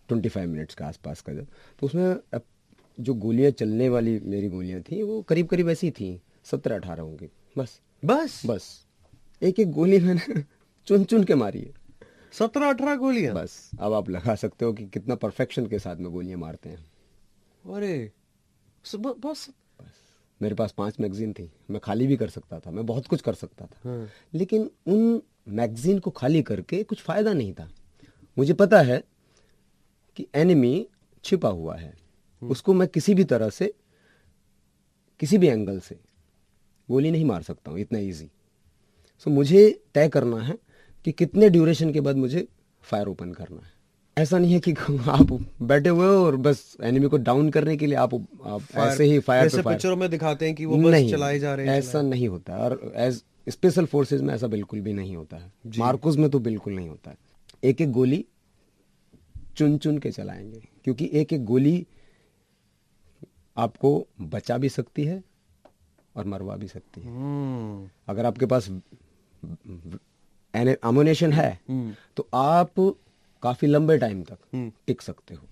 ट्वेंटी 0.08 0.28
फाइव 0.28 0.48
मिनट्स 0.50 0.74
के 0.74 0.84
आसपास 0.84 1.20
का 1.20 1.32
जब 1.32 1.46
तो 1.78 1.86
उसमें 1.86 2.40
जो 2.98 3.14
गोलियाँ 3.16 3.50
चलने 3.52 3.88
वाली 3.88 4.20
मेरी 4.24 4.48
गोलियाँ 4.48 4.80
थी 4.82 5.02
वो 5.02 5.20
करीब 5.22 5.46
करीब 5.46 5.68
ऐसी 5.70 5.90
थी। 5.90 6.18
सत्रह 6.44 6.76
अठारह 6.76 7.02
होंगे। 7.02 7.30
बस। 7.58 7.80
बस? 8.04 8.42
बस। 8.46 8.86
एक 9.42 9.60
एक 9.60 9.70
गोली 9.70 10.00
मैंने 10.00 10.42
चुन 10.86 11.04
चुन 11.04 11.24
के 11.24 11.34
मारी 11.34 11.60
है। 11.60 11.72
सत्रह 12.32 12.68
अठारह 12.68 12.96
गोलियाँ? 12.96 13.34
बस। 13.34 13.70
अब 13.80 13.92
आप 13.92 14.10
लगा 14.10 14.34
सकते 14.34 14.64
हो 14.64 14.72
कि 14.72 14.86
कितना 14.86 15.14
परफेक्शन 15.14 15.66
के 15.66 15.78
साथ 15.78 15.96
में 15.96 16.12
गोलियाँ 16.12 16.38
मारते 16.38 16.68
हैं। 16.68 16.90
अरे 17.74 18.12
बस। 18.96 19.50
मेरे 20.42 20.54
पास 20.54 20.74
पाँच 20.78 21.00
मैगजीन 21.00 21.32
थी। 21.32 21.52
मैं 21.70 21.80
खाली 21.80 22.06
भी 22.06 22.16
कर 22.16 22.28
सकता 22.28 22.60
था। 22.60 22.70
मैं 22.70 22.86
बहुत 22.86 23.06
कुछ 23.06 23.20
कर 23.20 23.34
सकता 23.34 23.66
था। 23.66 23.78
हाँ। 23.84 24.08
लेकिन 24.34 24.70
उन 24.86 25.22
मैगजीन 25.48 25.98
को 25.98 26.10
खाली 26.10 26.42
करके 26.42 26.82
कुछ 26.82 27.02
फ़ायदा 27.02 27.32
नहीं 27.32 27.52
था। 27.52 27.70
मुझे 28.38 28.52
पता 28.52 28.80
है 28.82 29.04
कि 30.16 30.26
एनिमी 30.34 30.88
छिपा 31.24 31.48
हुआ 31.48 31.76
है। 31.76 31.94
उसको 32.42 32.72
मैं 32.72 32.88
किसी 32.88 33.14
भी 33.14 33.24
तरह 33.24 33.50
से 33.50 33.74
किसी 35.20 35.38
भी 35.38 35.46
एंगल 35.46 35.80
से 35.80 36.00
गोली 36.90 37.10
नहीं 37.10 37.24
मार 37.24 37.42
सकता 37.42 37.70
हूँ 37.70 37.80
इतना 37.80 37.98
ईजी 37.98 38.30
सो 39.18 39.30
so, 39.30 39.36
मुझे 39.36 39.82
तय 39.94 40.08
करना 40.08 40.42
है 40.42 40.58
कि 41.04 41.12
कितने 41.12 41.50
ड्यूरेशन 41.50 41.92
के 41.92 42.00
बाद 42.00 42.16
मुझे 42.16 42.48
फायर 42.82 43.06
ओपन 43.06 43.32
करना 43.32 43.56
है। 43.56 43.74
ऐसा 44.18 44.38
नहीं 44.38 44.52
है 44.52 44.60
कि 44.60 44.72
आप 45.08 45.46
बैठे 45.62 45.88
हुए 45.88 46.06
हो 46.06 46.24
और 46.24 46.36
बस 46.36 46.76
एनिमी 46.82 47.08
को 47.08 47.16
डाउन 47.16 47.50
करने 47.50 47.76
के 47.76 47.86
लिए 47.86 47.94
आप, 47.94 48.14
आप 48.44 48.62
ऐसे 48.74 49.04
ही 49.04 49.18
फायर 49.18 49.42
जैसे 49.42 49.62
पिक्चरों 49.62 49.96
में 49.96 50.10
दिखाते 50.10 50.46
हैं 50.46 50.54
कि 50.54 50.64
वो 50.64 50.76
बस 50.76 51.10
चलाए 51.10 51.38
जा 51.38 51.54
रहे 51.54 51.66
हैं 51.66 51.74
ऐसा 51.74 52.02
नहीं 52.02 52.28
होता। 52.28 52.56
और 52.56 52.92
एज 52.96 53.24
स्पेशल 53.48 53.86
फोर्सेज 53.86 54.20
में 54.20 54.34
ऐसा 54.34 54.46
बिल्कुल 54.46 54.80
भी 54.80 54.92
नहीं 54.92 55.16
होता 55.16 55.36
है। 55.36 55.52
मार्कोस 55.78 56.16
में 56.16 56.30
तो 56.30 56.38
बिल्कुल 56.38 56.72
नहीं 56.72 56.88
होता 56.88 57.10
है। 57.10 57.16
एक 57.64 57.80
एक 57.80 57.90
गोली 57.90 58.24
चुन 59.56 59.78
चुन 59.78 59.98
के 59.98 60.10
चलाएँगे। 60.10 60.68
क्योंकि 60.84 61.10
एक 61.12 61.32
एक 61.32 61.44
गोली 61.44 61.86
आपको 63.56 64.06
बचा 64.20 64.58
भी 64.58 64.68
सकती 64.68 65.04
है 65.04 65.24
और 66.16 66.24
मरवा 66.24 66.56
भी 66.56 66.68
सकती 66.68 67.00
है। 67.00 67.06
हम्म, 67.08 67.88
अगर 68.08 68.26
आपके 68.26 68.46
पास 68.46 68.68
अमोनेशन 70.84 71.32
है 71.32 71.58
तो 72.16 72.26
आप 72.34 72.72
काफ़ी 73.42 73.68
लंबे 73.68 73.98
टाइम 73.98 74.22
तक 74.22 74.38
टिक 74.86 75.02
सकते 75.02 75.34
हो। 75.34 75.42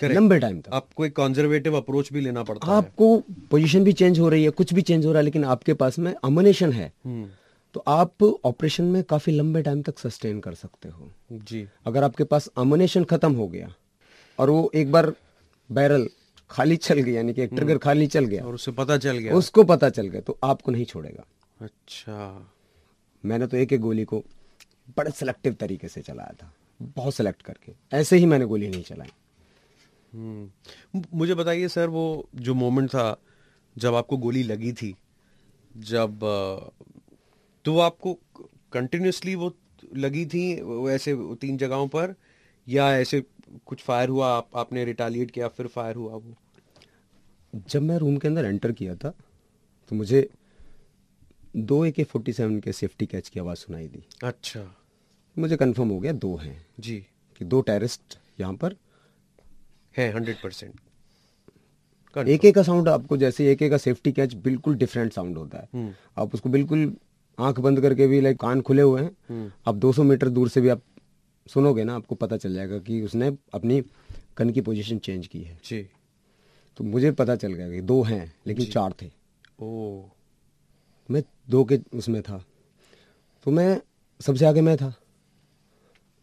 Correct. 0.00 0.14
लंबे 0.16 0.38
टाइम 0.38 0.60
तक। 0.60 0.72
आपको 0.74 1.04
एक 1.06 1.14
कंजर्वेटिव 1.16 1.76
अप्रोच 1.76 2.12
भी 2.12 2.20
लेना 2.20 2.42
पड़ता 2.42 2.66
है। 2.66 2.76
आपको 2.76 3.16
पोजीशन 3.50 3.84
भी 3.84 3.92
चेंज 3.92 4.18
हो 4.20 4.28
रही 4.28 4.44
है 4.44 4.50
कुछ 4.50 4.72
भी 4.74 4.82
चेंज 4.82 5.06
हो 5.06 5.12
रहा 5.12 5.18
है 5.18 5.24
लेकिन 5.24 5.44
आपके 5.44 5.74
पास 5.74 5.98
में 5.98 6.12
अमोनेशन 6.14 6.72
है 6.72 6.92
हम्म, 7.04 7.28
तो 7.74 7.82
आप 7.88 8.22
ऑपरेशन 8.44 8.84
में 8.84 9.02
काफ़ी 9.04 9.32
लंबे 9.32 9.62
टाइम 9.62 9.82
तक 9.82 9.98
सस्टेन 9.98 10.40
कर 10.40 10.54
सकते 10.54 10.88
हो। 10.88 11.08
जी। 11.32 11.66
अगर 11.86 12.04
आपके 12.04 12.24
पास 12.24 12.48
अमोनेशन 12.56 13.04
खत्म 13.04 13.32
हो 13.34 13.46
गया 13.48 13.72
और 14.38 14.50
वो 14.50 14.70
एक 14.74 14.92
बार 14.92 15.12
बैरल 15.70 16.08
खाली 16.52 16.76
चल 16.76 16.98
गया 16.98 17.14
यानी 17.14 17.34
कि 17.34 17.42
एक 17.42 17.50
ट्रिगर 17.54 17.78
खाली 17.78 18.06
चल 18.06 18.24
गया। 18.24 18.44
और 18.44 18.54
उसे 18.54 18.72
पता 18.72 18.96
चल 18.98 19.18
गया। 19.18 19.34
उसको 19.34 19.64
पता 19.64 19.88
चल 19.90 20.08
गया 20.08 20.20
तो 20.20 20.38
आपको 20.44 20.72
नहीं 20.72 20.84
छोड़ेगा। 20.84 21.24
अच्छा। 21.60 22.52
मैंने 23.24 23.46
तो 23.46 23.56
एक 23.56 23.72
एक 23.72 23.80
गोली 23.80 24.04
को 24.04 24.22
बड़े 24.96 25.10
सिलेक्टिव 25.10 25.54
तरीके 25.54 25.88
से 25.88 26.00
चलाया 26.00 26.34
था 26.42 26.52
बहुत 26.82 27.14
सेलेक्ट 27.14 27.42
करके। 27.42 27.72
ऐसे 27.96 28.16
ही 28.16 28.26
मैंने 28.26 28.44
गोली 28.44 28.68
नहीं 28.68 28.82
चलाई। 28.82 29.08
हम्म, 30.12 31.02
मुझे 31.14 31.34
बताइए 31.34 31.68
सर 31.68 31.88
वो 31.88 32.28
जो 32.34 32.54
मोमेंट 32.54 32.88
था 32.88 33.16
जब 33.76 33.94
आपको 33.94 34.16
गोली 34.16 34.42
लगी 34.42 34.72
थी 34.72 34.94
जब 35.76 36.18
तो 37.64 37.78
आपको 37.78 38.18
कंटिन्यूसली 38.72 39.34
वो 39.34 39.54
लगी 39.96 40.26
थी 40.26 40.60
वो 40.62 40.90
ऐसे 40.90 41.14
तीन 41.40 41.56
जगहों 41.56 41.88
पर 41.88 42.14
या 42.68 42.96
ऐसे 42.98 43.22
कुछ 43.66 43.82
फायर 43.82 44.08
हुआ 44.08 44.28
आप, 44.28 44.48
आपने 44.56 44.84
रिटालिएट 44.84 45.30
किया 45.30 45.48
फिर 45.48 45.66
फायर 45.66 45.96
हुआ 45.96 46.12
वो? 46.12 46.34
जब 47.54 47.82
मैं 47.82 47.96
रूम 47.98 48.16
के 48.16 48.28
अंदर 48.28 48.44
एंटर 48.44 48.72
किया 48.72 48.94
था 48.94 49.10
तो 49.90 49.96
मुझे 49.96 50.28
दो 51.56 51.84
ए 51.84 51.90
के 51.90 52.04
फोर्टी 52.04 52.32
सेवन 52.32 52.60
के 52.60 52.72
सेफ्टी 52.72 53.06
कैच 53.06 53.28
की 53.28 53.40
आवाज़ 53.40 53.58
सुनाई 53.58 53.88
दी। 53.88 54.02
अच्छा। 54.24 54.76
मुझे 55.36 55.56
कंफर्म 55.56 55.88
हो 55.88 55.98
गया 56.00 56.12
दो 56.12 56.34
हैं। 56.36 56.66
जी। 56.80 56.96
कि 57.40 57.44
दो 57.44 57.60
टेररिस्ट 57.60 58.18
यहाँ 58.40 58.54
पर 58.54 58.76
है 59.96 60.12
हंड्रेड 60.12 60.36
परसेंट 60.42 60.80
एक 62.28 62.44
एक 62.44 62.54
का 62.54 62.62
साउंड 62.62 62.88
आपको 62.88 63.16
जैसे 63.16 63.50
एक 63.52 63.62
एक 63.62 63.70
का 63.70 63.76
सेफ्टी 63.76 64.12
कैच 64.12 64.34
बिल्कुल 64.34 64.74
डिफरेंट 64.76 65.12
साउंड 65.12 65.36
होता 65.38 65.58
है। 65.58 65.96
आप 66.18 66.34
उसको 66.34 66.48
बिल्कुल 66.48 66.92
आँख 67.38 67.60
बंद 67.60 67.80
करके 67.80 68.06
भी 68.06 68.20
लाइक 68.20 68.38
कान 68.40 68.60
खुले 68.60 68.82
हुए 68.82 69.02
हैं। 69.02 69.52
आप 69.68 69.74
200 69.74 70.02
मीटर 70.02 70.28
दूर 70.28 70.48
से 70.48 70.60
भी 70.60 70.68
आप 70.68 70.82
सुनोगे 71.46 71.84
ना 71.84 71.94
आपको 71.94 72.14
पता 72.14 72.36
चल 72.36 72.54
जाएगा 72.54 72.78
कि 72.78 73.00
उसने 73.02 73.36
अपनी 73.54 73.82
कन 74.36 74.50
की 74.50 74.60
पोजीशन 74.60 74.98
चेंज 74.98 75.26
की 75.26 75.42
है। 75.42 75.58
जी। 75.64 75.86
तो 76.76 76.84
मुझे 76.84 77.12
पता 77.12 77.36
चल 77.36 77.52
गया 77.52 77.70
कि 77.70 77.80
दो 77.80 78.02
हैं 78.02 78.36
लेकिन 78.46 78.66
चार 78.66 78.94
थे। 79.02 79.10
ओ। 79.60 80.02
मैं 81.10 81.22
दो 81.50 81.64
के 81.64 81.80
उसमें 81.94 82.22
था। 82.22 82.44
तो 83.44 83.50
मैं 83.50 83.82
सबसे 84.20 84.46
आगे 84.46 84.60
मैं 84.60 84.76
था। 84.76 84.94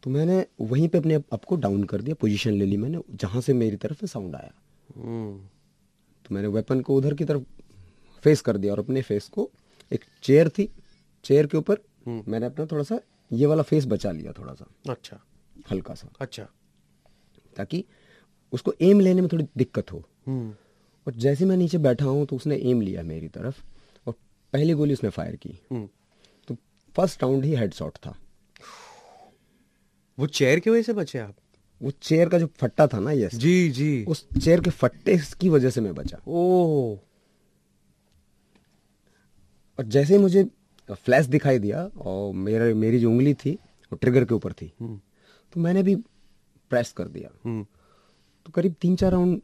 तो 0.03 0.09
मैंने 0.09 0.45
वहीं 0.61 0.89
पे 0.89 0.97
अपने 0.97 1.15
आप 1.15 1.45
को 1.45 1.55
डाउन 1.55 1.83
कर 1.83 2.01
दिया 2.01 2.15
पोजीशन 2.15 2.51
ले 2.51 2.65
ली 2.65 2.77
मैंने 2.77 3.01
जहाँ 3.11 3.41
से 3.41 3.53
मेरी 3.53 3.75
तरफ़ 3.77 3.99
से 3.99 4.07
साउंड 4.07 4.35
आया। 4.35 4.53
हम्म। 4.95 5.37
तो 6.25 6.35
मैंने 6.35 6.47
वेपन 6.47 6.81
को 6.81 6.95
उधर 6.95 7.13
की 7.13 7.25
तरफ़ 7.25 7.43
फेस 8.21 8.41
कर 8.41 8.57
दिया 8.57 8.73
और 8.73 8.79
अपने 8.79 9.01
फेस 9.01 9.27
को 9.27 9.51
एक 9.93 10.05
चेयर 10.23 10.49
थी 10.49 10.73
चेयर 11.23 11.47
के 11.47 11.57
ऊपर 11.57 11.77
मैंने 12.07 12.45
अपना 12.45 12.65
थोड़ा 12.65 12.83
सा 12.83 12.99
ये 13.33 13.45
वाला 13.45 13.63
फेस 13.63 13.85
बचा 13.85 14.11
लिया 14.11 14.31
थोड़ा 14.31 14.53
सा। 14.53 14.91
अच्छा। 14.91 15.19
हल्का 15.71 15.93
सा। 15.93 16.07
अच्छा। 16.19 16.47
ताकि 17.57 17.85
उसको 18.51 18.73
एम 18.81 18.99
लेने 18.99 19.21
में 19.21 19.29
थोड़ी 19.33 19.47
दिक्कत 19.57 19.91
हो। 19.91 19.97
हम्म 19.97 20.08
और 20.27 21.13
जैसे 21.15 21.45
मैं 21.45 21.57
नीचे 21.57 21.77
बैठा 21.77 22.05
हूँ 22.05 22.25
तो 22.25 22.35
उसने 22.35 22.55
एम 22.61 22.81
लिया 22.81 23.03
मेरी 23.03 23.27
तरफ़ 23.27 23.61
और 24.07 24.13
पहली 24.53 24.73
गोली 24.73 24.93
उसने 24.93 25.09
फायर 25.09 25.35
की। 25.35 25.57
हम्म। 25.71 25.87
तो 26.47 26.55
फ़र्स्ट 26.95 27.23
राउंड 27.23 27.45
ही 27.45 27.53
हेड 27.55 27.73
शॉट 27.73 27.97
था। 27.97 28.15
वो 30.17 30.27
चेयर 30.27 30.59
की 30.59 30.69
वजह 30.69 30.81
से 30.81 30.93
बचे 30.93 31.19
आप? 31.19 31.35
वो 31.81 31.91
चेयर 31.91 32.29
का 32.29 32.39
जो 32.39 32.47
फट्टा 32.57 32.87
था 32.87 32.99
ना 32.99 33.11
यस 33.11 33.35
जी 33.35 33.69
जी। 33.69 34.05
उस 34.05 34.27
चेयर 34.33 34.61
के 34.61 34.69
फट्टे 34.71 35.17
की 35.39 35.49
वजह 35.49 35.69
से 35.69 35.81
मैं 35.81 35.93
बचा। 35.95 36.17
ओ 36.27 36.97
और 39.79 39.85
जैसे 39.85 40.13
ही 40.13 40.19
मुझे 40.21 40.43
फ्लैश 40.89 41.25
दिखाई 41.27 41.59
दिया 41.59 41.83
और 41.97 42.33
मेरे 42.35 42.73
मेरी 42.73 42.99
जो 42.99 43.09
उंगली 43.11 43.33
थी 43.35 43.51
वो 43.51 43.95
ट्रिगर 43.95 44.25
के 44.25 44.33
ऊपर 44.33 44.53
थी 44.53 44.71
तो 44.79 45.59
मैंने 45.59 45.83
भी 45.83 45.95
प्रेस 46.71 46.91
कर 46.91 47.07
दिया। 47.07 47.29
हम्म। 47.45 47.63
तो 48.45 48.51
करीब 48.51 48.75
तीन 48.81 48.95
चार 48.95 49.11
राउंड 49.11 49.41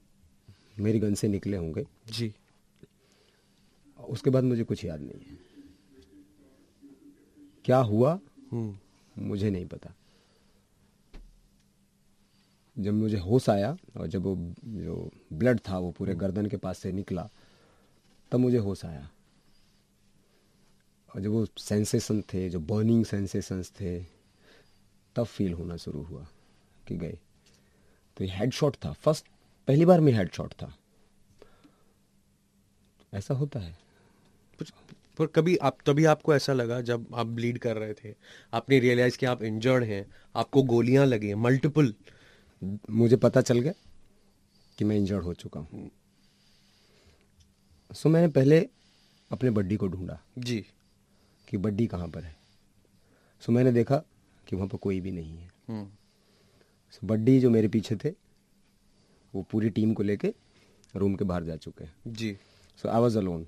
मेरी 0.80 1.00
गन 1.00 1.14
से 1.14 1.28
निकले 1.28 1.58
होंगे। 1.58 1.88
जी। 2.08 2.36
उसके 4.10 4.30
बाद 4.30 4.44
मुझे 4.44 4.64
कुछ 4.64 4.86
याद 4.86 5.02
नहीं 5.02 5.22
है। 5.22 5.38
क्या 7.66 7.78
हुआ? 7.78 8.20
हम्म। 8.52 8.78
मुझे 9.18 9.50
नहीं 9.50 9.66
पता। 9.66 9.94
जब 12.80 12.94
मुझे 12.94 13.18
होश 13.18 13.50
आया 13.50 13.78
और 13.98 14.08
जब 14.08 14.22
वो 14.24 14.54
जो 14.66 15.12
ब्लड 15.34 15.60
था 15.70 15.78
वो 15.78 15.92
पूरे 15.92 16.16
गर्दन 16.16 16.46
के 16.46 16.58
पास 16.58 16.80
से 16.80 16.92
निकला 16.92 17.30
तब 18.32 18.40
मुझे 18.40 18.58
होश 18.58 18.86
आया। 18.86 19.12
और 21.16 21.22
जब 21.22 21.30
वो 21.30 21.48
सेंसेशन 21.58 22.22
थे 22.22 22.50
जो 22.50 22.60
बर्निंग 22.60 23.06
सेंसेशंस 23.06 23.70
थे 23.70 24.04
तब 25.16 25.24
फील 25.24 25.54
होना 25.54 25.78
शुरू 25.78 26.02
हुआ 26.02 26.28
कि 26.88 26.98
गए। 26.98 27.20
तो 28.18 28.24
ये 28.24 28.32
हेडशॉट 28.32 28.76
था। 28.76 28.94
फ़र्स्ट 28.94 29.26
पहली 29.68 29.86
बार 29.86 30.02
मेरा 30.02 30.18
हेडशॉट 30.18 30.54
था। 30.54 30.78
ऐसा 33.14 33.34
होता 33.34 33.60
है। 33.60 33.78
पर, 35.18 35.28
कभी 35.28 35.58
आप 35.58 35.78
तभी 35.86 36.06
आपको 36.06 36.36
ऐसा 36.36 36.54
लगा 36.54 36.82
जब 36.82 37.08
आप 37.16 37.28
ब्लीड 37.28 37.58
कर 37.58 37.78
रहे 37.78 37.94
थे? 37.94 38.16
आपने 38.54 38.80
रियलाइज़ 38.80 39.18
किया 39.18 39.32
आप 39.32 39.44
इंजर्ड 39.44 39.84
हैं 39.84 40.06
आपको 40.36 40.64
गोलियाँ 40.64 41.06
लगी 41.06 41.28
हैं 41.28 41.36
मल्टीपल 41.36 41.94
मुझे 42.90 43.16
पता 43.16 43.42
चल 43.42 43.60
गया 43.60 43.74
कि 44.78 44.86
मैं 44.86 44.96
इंजर्ड 44.98 45.24
हो 45.24 45.34
चुका 45.34 45.60
हूँ। 45.60 45.92
सो 47.94 48.10
मैंने 48.10 48.28
पहले 48.28 48.70
अपने 49.32 49.50
बड्डी 49.50 49.76
को 49.76 49.88
ढूंढा 49.88 50.22
जी। 50.38 50.66
कि 51.48 51.58
बड्डी 51.58 51.88
कहाँ 51.88 52.08
पर 52.08 52.24
है। 52.24 52.36
सो 53.42 53.52
मैंने 53.52 53.72
देखा 53.72 53.98
कि 54.48 54.56
वहाँ 54.56 54.68
पर 54.68 54.78
कोई 54.78 55.02
भी 55.02 55.12
नहीं 55.12 55.38
है। 55.38 55.52
हम्म। 55.68 55.88
सो 56.92 57.08
बड्डी 57.08 57.40
जो 57.40 57.50
मेरे 57.50 57.68
पीछे 57.68 57.96
थे 57.96 58.25
वो 59.36 59.42
पूरी 59.52 59.70
टीम 59.70 59.94
को 59.94 60.04
लेके 60.04 60.34
रूम 60.96 61.16
के 61.16 61.26
बाहर 61.26 61.44
जा 61.44 61.56
चुके 61.56 61.84
हैं। 61.84 61.94
जी। 62.08 62.36
सो 62.80 62.90
आई 62.90 63.02
वॉज़ 63.02 63.18
अलोन 63.18 63.46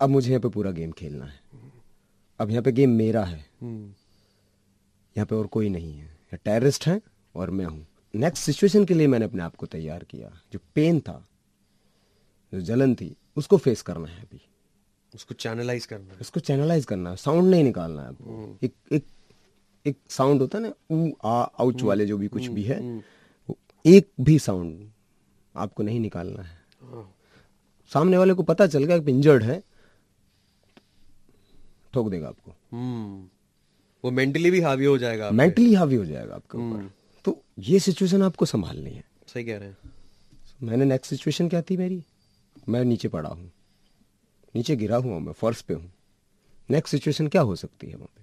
अब 0.00 0.10
मुझे 0.10 0.30
यहाँ 0.30 0.40
पे 0.40 0.48
पूरा 0.48 0.70
गेम 0.70 0.92
खेलना 0.92 1.24
है। 1.24 1.40
अब 2.40 2.50
यहाँ 2.50 2.62
पे 2.62 2.72
गेम 2.72 2.90
मेरा 2.90 3.24
है। 3.24 3.44
हम्म। 3.60 3.86
यहाँ 5.16 5.26
पे 5.26 5.34
और 5.34 5.46
कोई 5.46 5.68
नहीं 5.68 5.92
है। 5.94 6.38
टेररिस्ट 6.44 6.86
हैं 6.86 7.00
और 7.34 7.50
मैं 7.50 7.66
हूँ। 7.66 7.86
नेक्स्ट 8.14 8.44
सिचुएशन 8.44 8.84
के 8.84 8.94
लिए 8.94 9.06
मैंने 9.06 9.24
अपने 9.24 9.42
आप 9.42 9.56
को 9.56 9.66
तैयार 9.66 10.04
किया। 10.04 10.30
जो 10.52 10.58
पेन 10.74 11.00
था 11.00 11.24
जो 12.52 12.60
जलन 12.60 12.94
थी 12.94 13.14
उसको 13.36 13.56
फेस 13.56 13.82
करना 13.82 14.08
है 14.08 14.22
अभी। 14.22 14.40
उसको 15.14 15.34
चैनलाइज 15.34 15.86
करना 15.86 16.12
है। 16.14 16.20
उसको 16.20 16.40
चैनलाइज 16.40 16.84
करना 16.84 17.10
है। 17.10 17.16
साउंड 17.16 17.50
नहीं 17.50 17.64
निकालना 17.64 18.02
है 18.02 18.08
आपको 18.08 18.58
एक 18.62 18.74
एक 18.92 19.04
एक 19.86 19.96
साउंड 20.10 20.40
होता 20.40 20.58
है 20.58 20.64
ना 20.64 20.72
ऊ 20.90 21.10
आ 21.24 21.40
आउच 21.42 21.82
वाले 21.82 22.06
जो 22.06 22.18
भी 22.18 22.28
कुछ 22.28 22.46
भी 22.46 22.62
है 22.62 22.80
एक 23.84 24.10
भी 24.20 24.38
साउंड 24.38 24.89
आपको 25.54 25.82
नहीं 25.82 26.00
निकालना 26.00 26.42
है। 26.42 26.58
हाँ, 26.82 27.14
सामने 27.92 28.18
वाले 28.18 28.34
को 28.34 28.42
पता 28.42 28.66
चल 28.66 28.84
गया 28.84 28.98
कि 28.98 29.10
इंजर्ड 29.10 29.42
है 29.42 29.62
ठोक 31.94 32.10
देगा 32.10 32.28
आपको। 32.28 32.50
हम्म। 32.72 33.28
वो 34.04 34.10
मेंटली 34.10 34.50
भी 34.50 34.60
हावी 34.60 34.84
हो 34.84 34.98
जाएगा 34.98 35.30
मेंटली 35.30 35.74
हावी 35.74 35.94
हो 35.94 36.04
जाएगा 36.04 36.34
आपके 36.34 36.58
ऊपर। 36.58 36.90
तो 37.24 37.42
ये 37.58 37.78
सिचुएशन 37.78 38.22
आपको 38.22 38.46
संभालनी 38.46 38.90
है। 38.90 39.04
सही 39.26 39.44
कह 39.44 39.58
रहे 39.58 39.68
हैं। 39.68 39.76
मैंने 40.62 40.84
नेक्स्ट 40.84 41.10
सिचुएशन 41.10 41.48
क्या 41.48 41.62
थी 41.62 41.76
मेरी? 41.76 42.04
मैं 42.68 42.84
नीचे 42.84 43.08
पड़ा 43.08 43.28
हूँ। 43.28 43.50
नीचे 44.54 44.76
गिरा 44.76 44.96
हुआ 44.96 45.18
मैं 45.18 45.32
फर्श 45.32 45.60
पे 45.60 45.74
हूँ। 45.74 45.92
नेक्स्ट 46.70 46.90
सिचुएशन 46.90 47.28
क्या 47.28 47.42
हो 47.42 47.56
सकती 47.56 47.86
है 47.86 47.96
वहाँ 47.96 48.08
पे? 48.16 48.22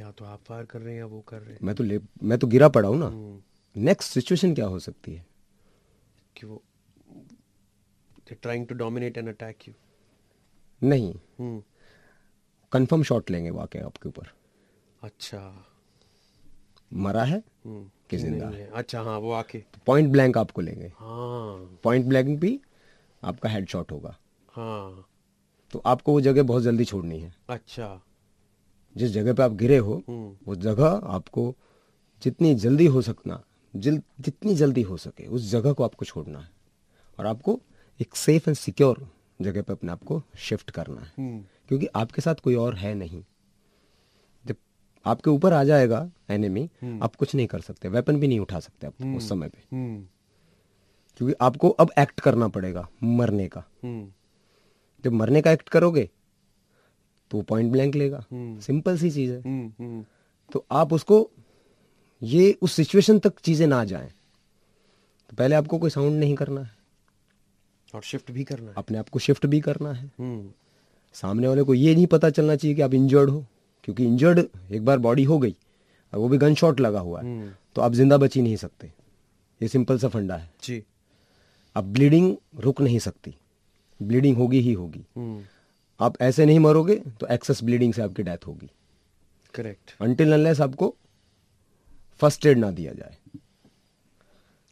या 0.00 0.10
तो 0.10 0.24
आप 0.24 0.40
फायर 0.44 0.64
कर 0.64 0.80
रहे 0.80 0.92
हैं 0.92 1.00
या 1.00 1.06
वो 1.06 1.20
कर 1.20 1.38
रहे 1.38 1.52
हैं? 1.52 1.58
मैं 1.62 1.74
तो 1.74 1.84
ले 1.84 2.00
मैं 2.22 2.38
तो 2.38 2.46
गिरा 2.46 2.68
पड़ा 2.68 2.88
हूँ 2.88 2.98
ना। 2.98 3.06
हम्म, 3.06 3.40
नेक्स्ट 3.76 4.12
सिचुएशन 4.12 4.54
क्या 4.54 4.66
हो 4.66 4.78
सकती 4.78 5.14
है? 5.14 5.26
कि 6.36 6.46
वो 6.46 6.62
trying 8.32 8.66
to 8.66 8.74
dominate 8.74 9.18
and 9.18 9.28
attack 9.28 9.68
you 9.68 9.74
नहीं। 10.82 11.14
हम्म। 11.38 11.62
कंफर्म 12.72 13.02
शॉट 13.02 13.30
लेंगे 13.30 13.50
वाकई 13.50 13.78
आपके 13.78 14.08
ऊपर। 14.08 14.28
अच्छा। 15.02 15.66
मरा 16.92 17.24
है? 17.24 17.42
हम्म 17.64 17.90
कि 18.10 18.16
ज़िंदा 18.16 18.48
है? 18.48 18.66
अच्छा 18.66 19.02
हाँ 19.02 19.18
वो 19.18 19.32
आके। 19.32 19.64
पॉइंट 19.86 20.12
ब्लैंक 20.12 20.38
आपको 20.38 20.60
लेंगे। 20.60 20.86
हाँ। 20.86 21.78
पॉइंट 21.82 22.06
ब्लैंक 22.06 22.40
भी 22.40 22.60
आपका 23.24 23.48
हेड 23.48 23.66
शॉट 23.66 23.92
होगा। 23.92 24.16
हाँ। 24.52 25.08
तो 25.72 25.82
आपको 25.86 26.12
वो 26.12 26.20
जगह 26.20 26.42
बहुत 26.42 26.62
जल्दी 26.62 26.84
छोड़नी 26.84 27.20
है। 27.20 27.34
अच्छा। 27.48 28.02
जिस 28.96 29.10
जगह 29.10 29.34
पे 29.34 29.42
आप 29.42 29.52
गिरे 29.52 29.76
हो 29.76 30.02
हम्म। 30.08 30.36
वो 30.46 30.54
जगह 30.54 30.88
आपको 31.04 31.54
जितनी 32.22 32.54
जल्दी 32.54 32.86
हो 32.86 33.02
सकना 33.02 33.42
जिल 33.76 34.02
जितनी 34.20 34.54
जल्दी 34.54 34.82
हो 34.82 34.96
सके 34.96 35.26
उस 35.26 35.50
जगह 35.50 35.72
को 35.72 35.84
आपको 35.84 36.04
छोड़ना 36.04 36.38
है। 36.38 36.50
और 37.18 37.26
आपको 37.26 37.60
एक 38.00 38.16
सेफ़ 38.16 38.50
एंड 38.50 38.56
सिक्योर 38.56 39.08
जगह 39.42 39.62
पे 39.62 39.72
अपने 39.72 39.92
आप 39.92 40.02
को 40.02 40.22
शिफ्ट 40.38 40.70
करना 40.70 41.00
है। 41.00 41.12
हम्म। 41.18 41.44
क्योंकि 41.68 41.86
आपके 41.86 42.22
साथ 42.22 42.34
कोई 42.34 42.54
और 42.54 42.76
है 42.76 42.94
नहीं। 42.94 43.24
जब 44.46 44.56
आपके 45.06 45.30
ऊपर 45.30 45.52
आ 45.52 45.64
जाएगा 45.64 46.10
एनिमी 46.30 46.70
आप 47.02 47.16
कुछ 47.16 47.34
नहीं 47.34 47.46
कर 47.46 47.60
सकते 47.60 47.88
वेपन 47.88 48.20
भी 48.20 48.28
नहीं 48.28 48.40
उठा 48.40 48.60
सकते 48.60 48.86
आप 48.86 49.16
उस 49.16 49.28
समय 49.28 49.48
पे। 49.48 49.76
हम्म। 49.76 50.06
क्योंकि 51.16 51.34
आपको 51.40 51.68
अब 51.68 51.90
एक्ट 51.98 52.20
करना 52.20 52.48
पड़ेगा 52.48 52.88
मरने 53.02 53.48
का। 53.48 53.64
हम्म। 53.84 54.12
जब 55.04 55.12
मरने 55.12 55.42
का 55.42 55.50
एक्ट 55.50 55.68
करोगे 55.68 56.10
तो 57.30 57.42
पॉइंट 57.42 57.72
ब्लैंक 57.72 57.94
लेगा। 57.94 58.24
हम्म। 58.32 58.60
सिंपल 58.60 58.98
सी 58.98 59.10
चीज़ 59.10 59.32
है। 59.32 59.40
हम्म 59.40 59.84
हम्म। 59.84 60.04
तो 60.52 60.66
आप 60.70 60.92
उसको 60.92 61.30
ये 62.22 62.58
उस 62.62 62.72
सिचुएशन 62.72 63.18
तक 63.18 63.32
चीज़ें 63.40 63.66
ना 63.66 63.84
जाएँ। 63.84 64.08
तो 65.30 65.36
पहले 65.36 65.54
आपको 65.56 65.78
कोई 65.78 65.90
साउंड 65.90 66.20
नहीं 66.20 66.34
करना 66.34 66.60
है। 66.60 66.70
और 67.94 68.02
शिफ्ट 68.02 68.30
भी 68.30 68.44
करना 68.44 68.68
है। 68.68 68.74
अपने 68.76 68.98
आप 68.98 69.08
को 69.08 69.18
शिफ्ट 69.18 69.46
भी 69.46 69.60
करना 69.60 69.92
है। 69.92 70.12
हम्म। 70.18 70.50
सामने 71.14 71.48
वाले 71.48 71.62
को 71.62 71.74
ये 71.74 71.94
नहीं 71.94 72.06
पता 72.06 72.30
चलना 72.30 72.56
चाहिए 72.56 72.74
कि 72.74 72.82
आप 72.82 72.94
इंजर्ड 72.94 73.30
हो 73.30 73.44
क्योंकि 73.84 74.04
इंजर्ड 74.04 74.38
एक 74.72 74.84
बार 74.84 74.98
बॉडी 74.98 75.24
हो 75.24 75.38
गई 75.38 75.56
और 76.12 76.18
वो 76.18 76.28
भी 76.28 76.38
गन 76.38 76.54
शॉट 76.54 76.80
लगा 76.80 77.00
हुआ 77.00 77.20
है। 77.20 77.26
हम्म। 77.26 77.52
तो 77.74 77.82
आप 77.82 77.92
ज़िंदा 77.92 78.16
बच 78.16 78.36
ही 78.36 78.42
नहीं 78.42 78.56
सकते। 78.56 78.92
ये 79.60 79.68
सिंपल 79.68 79.98
सा 79.98 80.08
फंडा 80.08 80.36
है। 80.36 80.50
जी। 80.62 80.82
अब 81.76 81.84
ब्लीडिंग 81.84 82.36
रुक 82.58 82.80
नहीं 82.80 82.98
सकती। 82.98 83.34
ब्लीडिंग 84.02 84.36
होगी 84.36 84.60
ही 84.60 84.72
होगी। 84.72 85.04
हम्म। 85.16 85.42
आप 86.00 86.20
ऐसे 86.22 86.46
नहीं 86.46 86.58
मरोगे 86.58 86.96
तो 87.20 87.26
एक्सेस 87.26 87.62
ब्लीडिंग 87.64 87.94
से 87.94 88.02
आपकी 88.02 88.22
डेथ 88.22 88.46
होगी। 88.46 88.70
करेक्ट 89.54 89.94
अनटिल 90.00 90.32
अनलेस 90.32 90.60
आपको 90.60 90.94
फ़र्स्ट 92.22 92.46
एड 92.46 92.58
ना 92.58 92.70
दिया 92.70 92.92
जाए। 92.92 93.16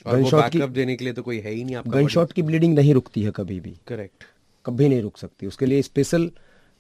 Gunshot 0.09 0.51
की- 0.51 0.69
देने 0.69 0.97
के 0.97 1.05
लिए 1.05 1.13
तो 1.15 1.23
कोई 1.23 1.39
है 1.39 1.51
ही 1.51 1.65
नहीं 1.65 1.77
आपका 1.77 1.91
गन 1.91 2.07
शॉट 2.09 2.33
की 2.33 2.43
ब्लीडिंग 2.43 2.75
नहीं 2.75 2.95
रुकती 2.95 3.23
है 3.23 3.31
कभी 3.31 3.61
भी। 3.61 3.81
करेक्ट 3.87 4.25
कभी 4.67 4.89
नहीं 4.89 5.03
रुक 5.03 5.17
सकती। 5.17 5.47
उसके 5.47 5.67
लिए 5.67 5.83
स्पेशल 5.83 6.31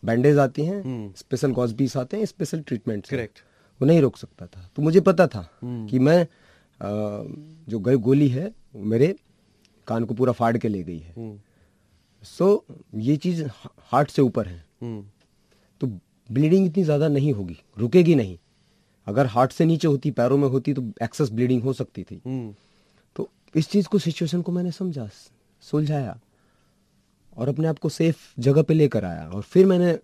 बैंडेज 0.04 0.38
आती 0.38 0.64
हैं 0.64 0.83
हम्म। 0.83 1.12
स्पेशल 1.16 1.52
गॉजबीस 1.52 1.96
आते 1.96 2.16
हैं 2.16 2.24
स्पेशल 2.26 2.61
ट्रीटमेंट 2.61 3.06
Correct. 3.06 3.38
वो 3.80 3.87
नहीं 3.87 4.00
रोक 4.00 4.16
सकता 4.16 4.46
था। 4.46 4.70
तो 4.76 4.83
मुझे 4.83 5.00
पता 5.00 5.26
था 5.26 5.59
हम्म। 5.62 5.87
कि 5.87 5.98
मैं 5.98 6.26
अ, 6.80 6.87
जो 7.68 7.78
गई 7.78 7.94
गोली 7.94 8.28
है 8.28 8.54
मेरे 8.74 9.16
कान 9.87 10.04
को 10.04 10.14
पूरा 10.14 10.33
फाड़ 10.33 10.59
के 10.59 10.68
ले 10.68 10.83
गई 10.83 10.98
है। 10.98 11.14
हम्म। 11.16 11.40
सो 12.22 12.64
ये 12.94 13.16
चीज़ 13.16 13.44
हार्ट 13.78 14.11
से 14.11 14.22
ऊपर 14.22 14.46
है। 14.48 14.66
हम्म। 14.83 15.04
तो 15.80 15.87
ब्लीडिंग 16.33 16.66
इतनी 16.66 16.85
ज़्यादा 16.85 17.09
नहीं 17.09 17.33
होगी। 17.33 17.56
रुकेगी 17.78 18.14
नहीं। 18.14 18.38
अगर 19.10 19.26
हार्ट 19.26 19.52
से 19.52 19.64
नीचे 19.64 19.88
होती 19.88 20.10
पैरों 20.10 20.38
में 20.38 20.48
होती 20.48 20.74
तो 20.74 20.82
एक्सेस 21.02 21.30
ब्लीडिंग 21.30 21.62
हो 21.62 21.72
सकती 21.72 22.02
थी। 22.02 22.20
हम्म। 22.26 22.54
तो 23.16 23.28
इस 23.54 23.68
चीज़ 23.70 23.88
को 23.88 23.98
सिचुएशन 23.98 24.42
को 24.42 24.52
मैंने 24.52 24.72
समझा 24.72 25.08
सुलझाया 25.62 26.18
और 27.32 27.48
अपने 27.48 27.68
आप 27.68 27.78
को 27.78 27.88
सेफ़ 27.88 28.18
जगह 28.38 28.62
पे 28.62 28.74
लेकर 28.74 29.04
आया 29.04 29.28
और 29.28 29.42
फिर 29.42 29.66
मैंने 29.66 29.98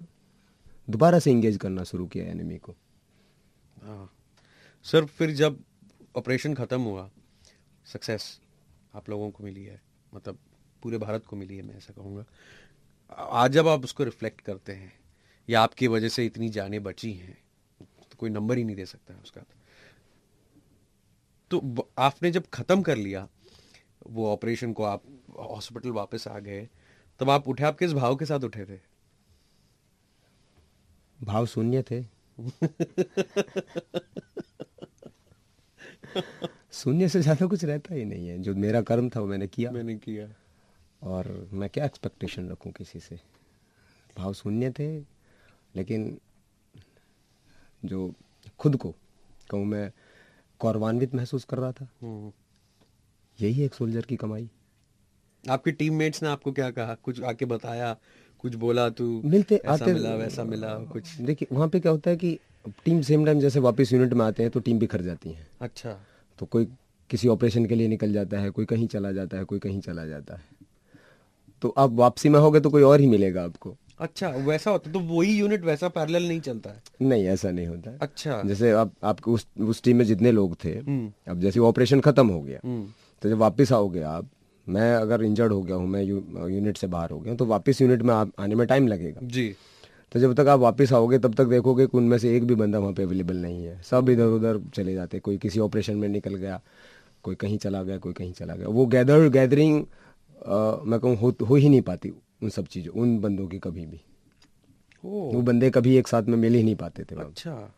दोबारा 0.91 1.19
से 1.19 1.31
इंगेज 1.31 1.57
करना 1.57 1.85
शुरू 1.85 2.07
किया 2.07 2.25
एनिमी 2.25 2.57
को। 2.59 2.75
हाँ। 3.83 4.11
सर 4.85 5.05
फिर 5.05 5.31
जब 5.35 5.59
ऑपरेशन 6.17 6.55
खत्म 6.55 6.81
हुआ 6.81 7.09
सक्सेस 7.87 8.29
आप 8.95 9.09
लोगों 9.11 9.31
को 9.31 9.45
मिली 9.45 9.65
है 9.65 9.81
मतलब 10.15 10.39
पूरे 10.83 10.99
भारत 10.99 11.25
को 11.27 11.37
मिली 11.37 11.57
है 11.57 11.63
मैं 11.63 11.77
ऐसा 11.77 11.93
कहूँगा। 11.97 12.25
आज 13.33 13.53
जब 13.53 13.69
आप 13.69 13.85
उसको 13.85 14.05
रिफ्लेक्ट 14.05 14.41
करते 14.41 14.73
हैं 14.73 14.93
या 15.49 15.63
आपकी 15.63 15.89
वजह 15.89 16.09
से 16.09 16.27
इतनी 16.27 16.49
जानें 16.49 16.83
बची 16.83 17.13
हैं 17.13 17.37
कोई 18.19 18.31
नंबर 18.31 18.59
ही 18.59 18.65
नहीं 18.65 18.77
दे 18.77 18.87
सकता 18.87 19.15
है 19.15 19.21
उसका। 19.21 19.43
तो 21.51 21.89
आपने 21.99 22.31
जब 22.31 22.45
ख़त्म 22.55 22.83
कर 22.83 22.97
लिया 22.97 23.29
वो 24.07 24.33
ऑपरेशन 24.33 24.73
को 24.73 24.83
आप 24.83 25.03
हॉस्पिटल 25.39 25.91
वापस 25.91 26.29
आ 26.29 26.39
गए 26.39 26.69
तब 27.21 27.31
आप 27.31 27.49
उठे 27.49 27.65
आप 27.65 27.79
किस 27.79 27.93
भाव 27.93 28.17
के 28.17 28.25
साथ 28.25 28.41
उठे 28.41 28.65
थे? 28.65 28.81
भाव 31.23 31.47
शून्य 31.47 31.83
थे। 31.83 32.05
शून्य 36.73 37.09
से 37.09 37.21
ज़्यादा 37.21 37.47
कुछ 37.47 37.65
रहता 37.65 37.95
ही 37.95 38.05
नहीं 38.05 38.29
है। 38.29 38.39
जो 38.39 38.55
मेरा 38.55 38.83
कर्म 38.83 39.09
था 39.09 39.21
वो 39.21 39.27
मैंने 39.27 39.47
किया। 39.47 39.71
मैंने 39.71 39.97
किया। 39.97 40.29
और 41.03 41.49
मैं 41.53 41.71
क्या 41.71 41.85
एक्सपेक्टेशन 41.85 42.49
रखूँ 42.49 42.73
किसी 42.73 43.01
से? 43.01 43.21
भाव 44.17 44.33
शून्य 44.33 44.71
थे 44.71 45.05
लेकिन 45.75 46.21
जो 47.87 48.13
खुद 48.59 48.77
को 48.77 48.95
कहूँ 49.51 49.65
मैं 49.65 49.93
गौरवान्वित 50.61 51.15
महसूस 51.15 51.45
कर 51.45 51.59
रहा 51.59 51.73
था। 51.73 51.89
हम्म। 52.03 52.33
यही 53.41 53.63
एक 53.63 53.75
सोल्जर 53.75 54.01
की 54.01 54.17
कमाई। 54.17 54.49
आपके 55.51 55.73
टीममेट्स 55.73 56.23
ने 56.23 56.29
आपको 56.29 56.53
क्या 56.53 56.71
कहा? 56.71 56.95
कुछ 56.95 57.23
आके 57.23 57.45
बताया? 57.45 57.97
कुछ 58.39 58.55
बोला 58.55 58.89
तू 58.91 59.23
मिलते 59.25 59.57
ऐसा 59.57 59.73
आते 59.73 59.93
मिला 59.95 60.15
वैसा 60.15 60.45
मिला 60.45 60.75
कुछ? 60.75 61.15
देखिए 61.21 61.49
वहाँ 61.53 61.69
पे 61.69 61.81
क्या 61.81 61.93
होता 61.93 62.11
है 62.11 62.17
कि 62.17 62.39
टीम 62.85 63.03
सेम 63.03 63.25
टाइम 63.25 63.41
जैसे 63.41 63.61
वापस 63.61 63.93
यूनिट 63.93 64.13
में 64.13 64.27
आते 64.27 64.43
हैं 64.43 64.53
तो 64.53 64.61
टीम 64.61 64.79
बिखर 64.79 65.03
जाती 65.03 65.31
है। 65.31 65.47
अच्छा। 65.61 66.01
तो 66.39 66.47
कोई 66.47 66.69
किसी 67.11 67.29
ऑपरेशन 67.29 67.67
के 67.67 67.75
लिए 67.75 67.89
निकल 67.89 68.13
जाता 68.13 68.39
है 68.39 68.51
कोई 68.51 68.65
कहीं 68.65 68.87
चला 68.87 69.13
जाता 69.13 69.37
है 69.37 69.45
कोई 69.45 69.59
कहीं 69.59 69.81
चला 69.81 70.07
जाता 70.07 70.35
है। 70.35 70.43
तो 71.63 71.75
आप 71.79 71.91
वापसी 71.91 72.29
में 72.29 72.41
होगे 72.41 72.61
तो 72.61 72.71
कोई 72.71 72.83
और 72.83 73.01
ही 73.01 73.07
मिलेगा 73.07 73.45
आपको। 73.45 73.77
अच्छा 74.01 74.29
वैसा 74.47 74.71
होता 74.71 74.91
तो 74.93 75.01
वही 75.01 75.33
यूनिट 75.33 75.65
वैसा 75.65 75.89
पैरेलल 75.89 76.23
नहीं 76.29 76.41
चलता 76.41 76.71
है? 76.71 76.83
नहीं 77.03 77.25
ऐसा 77.27 77.51
नहीं 77.51 77.67
होता 77.67 77.91
है। 77.91 77.99
अच्छा। 78.03 78.43
जैसे 78.47 78.71
आप 78.73 78.93
आपके 79.05 79.31
उस 79.31 79.47
उस 79.69 79.83
टीम 79.83 79.97
में 79.97 80.05
जितने 80.05 80.33
लोग 80.33 80.57
थे 80.65 80.71
हम्म। 80.71 81.31
अब 81.31 81.41
जैसे 81.41 81.61
ऑपरेशन 81.63 82.01
खत्म 82.01 82.29
हो 82.29 82.41
गया 82.43 82.59
हम्म, 82.65 82.87
तो 83.23 83.29
जब 83.29 83.39
वापस 83.39 83.73
आओगे 83.73 84.03
आप 84.05 84.29
मैं 84.67 84.95
अगर 84.95 85.23
इंजर्ड 85.25 85.53
हो 85.53 85.63
गया 85.63 85.77
हूँ 85.77 85.87
मैं 85.89 86.03
यू, 86.03 86.17
यूनिट 86.49 86.77
से 86.77 86.87
बाहर 86.87 87.11
हो 87.11 87.19
गया 87.21 87.31
हूँ 87.31 87.39
तो 87.39 87.47
वापस 87.47 87.81
यूनिट 87.83 88.03
में 88.03 88.15
आप 88.15 88.33
आने 88.41 88.55
में 88.55 88.67
टाइम 88.67 88.89
लगेगा। 88.89 89.21
जी। 89.25 89.55
तो 90.13 90.21
जब 90.21 90.35
तक 90.35 90.49
आप 90.49 90.61
वापस 90.61 90.93
आओगे 90.93 91.19
तब 91.19 91.35
तक 91.35 91.47
देखोगे 91.47 91.87
कि 91.87 91.97
उनमें 91.99 92.17
से 92.19 92.37
एक 92.37 92.45
भी 92.47 92.55
बंदा 92.55 92.79
वहाँ 92.79 92.93
पे 92.93 93.03
अवेलेबल 93.03 93.37
नहीं 93.37 93.65
है। 93.65 93.81
सब 93.83 94.09
इधर 94.11 94.27
उधर 94.37 94.61
चले 94.75 94.95
जाते 94.95 95.19
कोई 95.21 95.39
किसी 95.39 95.61
ऑपरेशन 95.61 95.97
में 95.97 96.09
निकल 96.09 96.35
गया 96.35 96.61
कोई 97.23 97.35
कहीं 97.35 97.59
चला 97.59 97.83
गया 97.83 97.99
कोई 97.99 98.13
कहीं 98.13 98.33
चला 98.33 98.55
गया। 98.55 98.69
वो 98.69 98.87
गैदर 98.87 99.29
गैदरिंग 99.29 99.85
मैं 100.87 100.99
कहूँ 101.01 101.17
हो, 101.17 101.35
हो 101.43 101.55
ही 101.55 101.69
नहीं 101.69 101.81
पाती। 101.83 102.13
उन 102.43 102.49
सब 102.49 102.67
चीज़ों 102.67 102.95
उन 102.95 103.19
बंदों 103.19 103.47
की 103.49 103.59
कभी 103.59 103.87
भी। 103.87 104.01
वो 105.05 105.43
बंदे 105.43 105.71
कभी 105.71 105.97
एक 105.97 106.09
साथ 106.09 106.23
में 106.23 106.37
मिल 106.37 106.55
ही 106.55 106.63
नहीं 106.63 106.77
पाते 106.77 107.05
थे 107.05 107.15
अच्छा। 107.15 107.73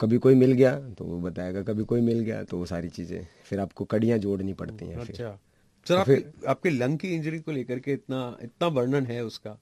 कभी 0.00 0.18
कोई 0.18 0.34
मिल 0.34 0.52
गया 0.52 0.78
तो 0.90 1.04
वो 1.04 1.18
बताएगा 1.20 1.62
कभी 1.62 1.84
कोई 1.84 2.00
मिल 2.00 2.20
गया 2.20 2.42
तो 2.44 2.58
वो 2.58 2.66
सारी 2.66 2.88
चीज़ें 2.88 3.26
फिर 3.44 3.60
आपको 3.60 3.84
कड़ियाँ 3.84 4.18
जोड़नी 4.18 4.52
पड़ती 4.52 4.86
हैं 4.86 4.96
अच्छा। 4.96 5.38
सर 5.86 5.96
आपके 5.96 6.48
आपके 6.48 6.70
लंग 6.70 6.98
की 6.98 7.08
इंजरी 7.14 7.38
को 7.38 7.52
लेकर 7.52 7.78
के 7.78 7.92
इतना 7.92 8.36
इतना 8.42 8.68
वर्णन 8.68 9.06
है 9.06 9.24
उसका 9.24 9.58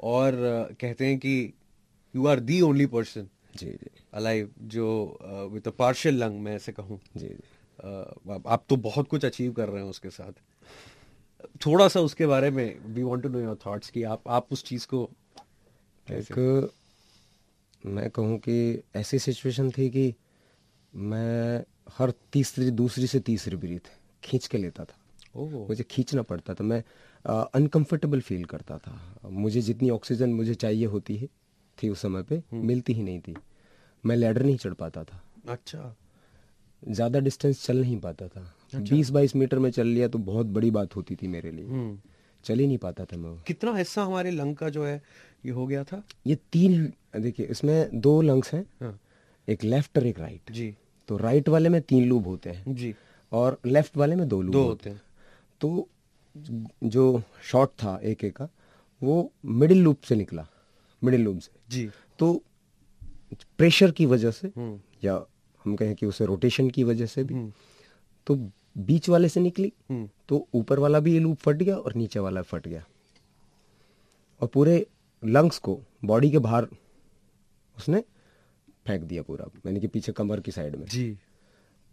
और 0.00 0.32
कहते 0.80 1.06
हैं 1.06 1.18
कि 1.18 1.52
you 2.16 2.26
are 2.26 2.40
the 2.40 2.60
only 2.60 2.86
person 2.86 3.28
जी 3.56 3.66
जी। 3.66 3.90
अलाइव 4.14 4.50
जो 4.60 5.18
विद 5.52 5.68
पार्शियल 5.68 6.14
लंग 6.14 6.40
मैं 6.40 6.56
ऐसे 6.56 6.72
कहूँ। 6.72 7.00
जी 7.16 7.26
जी। 7.26 7.42
आप 8.32 8.42
आप 8.46 8.64
तो 8.68 8.76
बहुत 8.76 9.08
कुछ 9.08 9.24
अचीव 9.24 9.52
कर 9.52 9.68
रहे 9.68 9.82
हैं 9.82 9.90
उसके 9.90 10.10
साथ। 10.10 10.32
थोड़ा 11.66 11.88
सा 11.88 12.00
उसके 12.00 12.26
बारे 12.26 12.50
में 12.50 12.80
we 12.80 13.02
want 13.02 13.22
to 13.22 13.28
know 13.28 13.40
your 13.40 13.58
thoughts 13.66 13.90
कि 13.90 14.02
आप 14.02 14.22
आप 14.28 14.46
उस 14.50 14.64
चीज़ 14.64 14.86
को 14.86 15.10
एक 16.10 16.70
मैं 17.86 18.10
कहूँ 18.10 18.38
कि 18.38 18.82
ऐसी 18.96 19.18
सिचुएशन 19.18 19.70
थी 19.70 19.90
कि 19.90 20.14
मैं 20.94 21.64
हर 21.98 22.10
तीसरी 22.32 22.70
दूसरी 22.70 23.06
से 23.06 23.20
तीसरी 23.20 23.56
ब्रीथ 23.56 23.92
खींच 24.24 24.46
के 24.46 24.58
लेता 24.58 24.84
था। 24.84 24.98
ओह। 25.36 25.50
मुझे 25.50 25.84
खींचना 25.84 26.22
पड़ता 26.22 26.54
था। 26.54 26.64
मैं 26.64 26.84
अनकंफर्टेबल 27.54 28.20
फील 28.20 28.44
करता 28.44 28.78
था। 28.78 29.18
मुझे 29.30 29.60
जितनी 29.60 29.90
ऑक्सीजन 29.90 30.34
मुझे 30.34 30.54
चाहिए 30.54 30.86
होती 30.86 31.16
है 31.16 31.26
थी 31.82 31.88
उस 31.88 32.02
समय 32.02 32.22
पे 32.22 32.36
hmm. 32.36 32.52
मिलती 32.52 32.92
ही 32.92 33.02
नहीं 33.02 33.20
थी। 33.20 33.34
मैं 34.06 34.16
लैडर 34.16 34.42
नहीं 34.42 34.56
चढ़ 34.56 34.72
पाता 34.72 35.04
था। 35.04 35.22
अच्छा। 35.48 35.96
ज़्यादा 36.84 37.20
डिस्टेंस 37.20 37.64
चल 37.66 37.80
नहीं 37.80 37.98
पाता 38.00 38.28
था। 38.28 38.80
बीस 38.80 39.10
बाईस 39.10 39.34
मीटर 39.36 39.58
में 39.58 39.70
चल 39.70 39.86
लिया 39.86 40.08
तो 40.08 40.18
बहुत 40.20 40.46
बड़ी 40.46 40.70
बात 40.70 40.96
होती 40.96 41.14
थी 41.16 41.26
मेरे 41.28 41.50
लिए। 41.50 41.64
हम्म। 41.64 41.98
चल 42.44 42.58
ही 42.58 42.66
नहीं 42.66 42.78
पाता 42.78 43.04
था 43.04 43.16
मैं। 43.16 43.36
कितना 43.46 43.74
हिस्सा 43.76 44.02
हमारे 44.04 44.30
लंग 44.30 44.56
का 44.56 44.68
जो 44.68 44.84
है 44.84 45.02
ये 45.46 45.50
हो 45.50 45.66
गया 45.66 45.84
था? 45.84 46.02
ये 46.26 46.34
तीन 46.52 46.92
देखिए 47.16 47.46
इसमें 47.46 48.00
दो 48.00 48.20
लंग्स 48.22 48.52
हैं 48.54 48.64
हाँ। 48.80 48.98
एक 49.48 49.64
लेफ़्ट 49.64 49.98
और 49.98 50.06
एक 50.06 50.18
राइट 50.18 50.52
जी। 50.52 50.74
तो 51.08 51.16
राइट 51.16 51.48
वाले 51.48 51.68
में 51.68 51.80
तीन 51.82 52.04
लूब 52.08 52.26
होते 52.26 52.50
हैं 52.50 52.74
जी। 52.74 52.94
और 53.32 53.58
लेफ़्ट 53.66 53.96
वाले 53.96 54.16
में 54.16 54.28
दो 54.28 54.40
लूब 54.42 54.52
दो 54.52 54.62
होते 54.62 54.90
हैं। 54.90 55.00
तो 55.60 55.88
जो 56.84 57.22
शॉट 57.44 57.70
था 57.82 57.98
एक 58.04 58.24
एक 58.24 58.36
का 58.36 58.48
वो 59.02 59.30
मिडिल 59.44 59.78
लूप 59.78 60.00
से 60.00 60.14
निकला। 60.16 60.46
मिडिल 61.02 61.20
लूप 61.20 61.38
से। 61.38 61.50
जी। 61.70 61.88
तो 62.18 62.32
प्रेशर 63.58 63.90
की 63.90 64.06
वजह 64.06 64.30
से 64.30 64.48
हम्म। 64.48 64.80
या 65.04 65.24
हम 65.64 65.76
कहें 65.76 65.94
कि 65.94 66.06
उसे 66.06 66.24
रोटेशन 66.24 66.70
की 66.70 66.84
वजह 66.84 67.06
से 67.06 67.24
भी। 67.24 67.34
हम्म। 67.34 67.52
तो 68.26 68.50
बीच 68.78 69.08
वाले 69.08 69.28
से 69.28 69.40
निकली 69.40 69.72
हम्म। 69.90 70.08
तो 70.28 70.48
ऊपर 70.54 70.78
वाला 70.78 71.00
भी 71.00 71.12
ये 71.12 71.18
लूप 71.18 71.36
फट 71.36 71.56
गया 71.56 71.76
और 71.76 71.94
नीचे 71.94 72.18
वाला 72.18 72.42
फट 72.42 72.68
गया। 72.68 72.84
और 74.40 74.48
पूरे 74.48 74.86
लंग्स 75.24 75.58
को 75.58 75.80
बॉडी 76.04 76.30
के 76.30 76.38
बाहर 76.38 76.66
उसने 77.78 78.00
फेंक 78.86 79.02
दिया 79.02 79.22
पूरा 79.22 79.46
यानी 79.66 79.80
कि 79.80 79.86
पीछे 79.86 80.12
कमर 80.12 80.40
की 80.40 80.50
साइड 80.50 80.76
में। 80.76 80.86
जी। 80.86 81.18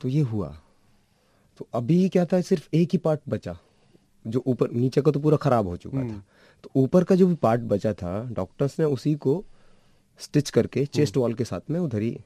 तो 0.01 0.07
ये 0.07 0.21
हुआ। 0.21 0.61
तो 1.57 1.67
अभी 1.73 2.09
क्या 2.09 2.25
था 2.25 2.41
सिर्फ़ 2.41 2.69
एक 2.73 2.89
ही 2.91 2.97
पार्ट 2.97 3.19
बचा 3.29 3.57
जो 4.27 4.43
ऊपर 4.47 4.71
नीचे 4.71 5.01
का 5.01 5.11
तो 5.11 5.19
पूरा 5.19 5.37
खराब 5.37 5.67
हो 5.67 5.77
चुका 5.77 6.03
था। 6.09 6.23
तो 6.63 6.71
ऊपर 6.75 7.03
का 7.03 7.15
जो 7.15 7.27
भी 7.27 7.35
पार्ट 7.35 7.61
बचा 7.61 7.93
था 7.93 8.29
डॉक्टर्स 8.29 8.79
ने 8.79 8.85
उसी 8.85 9.15
को 9.15 9.45
स्टिच 10.19 10.49
करके 10.49 10.85
चेस्ट 10.85 11.17
वॉल 11.17 11.33
के 11.33 11.45
साथ 11.45 11.69
में 11.69 11.79
उधर 11.79 12.01
ही 12.01 12.19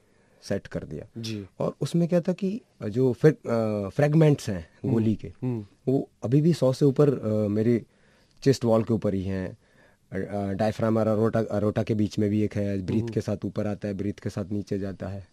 सेट 0.48 0.66
कर 0.66 0.84
दिया। 0.84 1.06
जी। 1.18 1.44
और 1.60 1.74
उसमें 1.80 2.06
क्या 2.08 2.20
था 2.20 2.32
कि 2.42 2.60
जो 2.88 3.12
फ्रेगमेंट्स 3.22 4.48
हैं 4.50 4.66
गोली 4.86 5.14
के 5.14 5.32
हम्म। 5.42 5.64
वो 5.88 6.08
अभी 6.24 6.40
भी 6.40 6.52
सौ 6.54 6.72
से 6.72 6.84
ऊपर 6.84 7.10
मेरे 7.50 7.82
चेस्ट 8.42 8.64
वॉल 8.64 8.82
के 8.84 8.94
ऊपर 8.94 9.14
ही 9.14 9.22
हैं। 9.24 9.56
डायफ्राम 10.56 10.98
और 10.98 11.06
अरोटा 11.06 11.40
अरोटा 11.56 11.82
के 11.82 11.94
बीच 11.94 12.18
में 12.18 12.28
भी 12.30 12.42
एक 12.42 12.54
है 12.56 12.80
ब्रीथ 12.86 13.08
के 13.14 13.20
साथ 13.20 13.44
ऊपर 13.44 13.66
आता 13.66 13.88
है 13.88 13.94
ब्रीथ 13.94 14.20
के 14.22 14.30
साथ 14.30 14.52
नीचे 14.52 14.78
जाता 14.78 15.08
है। 15.08 15.26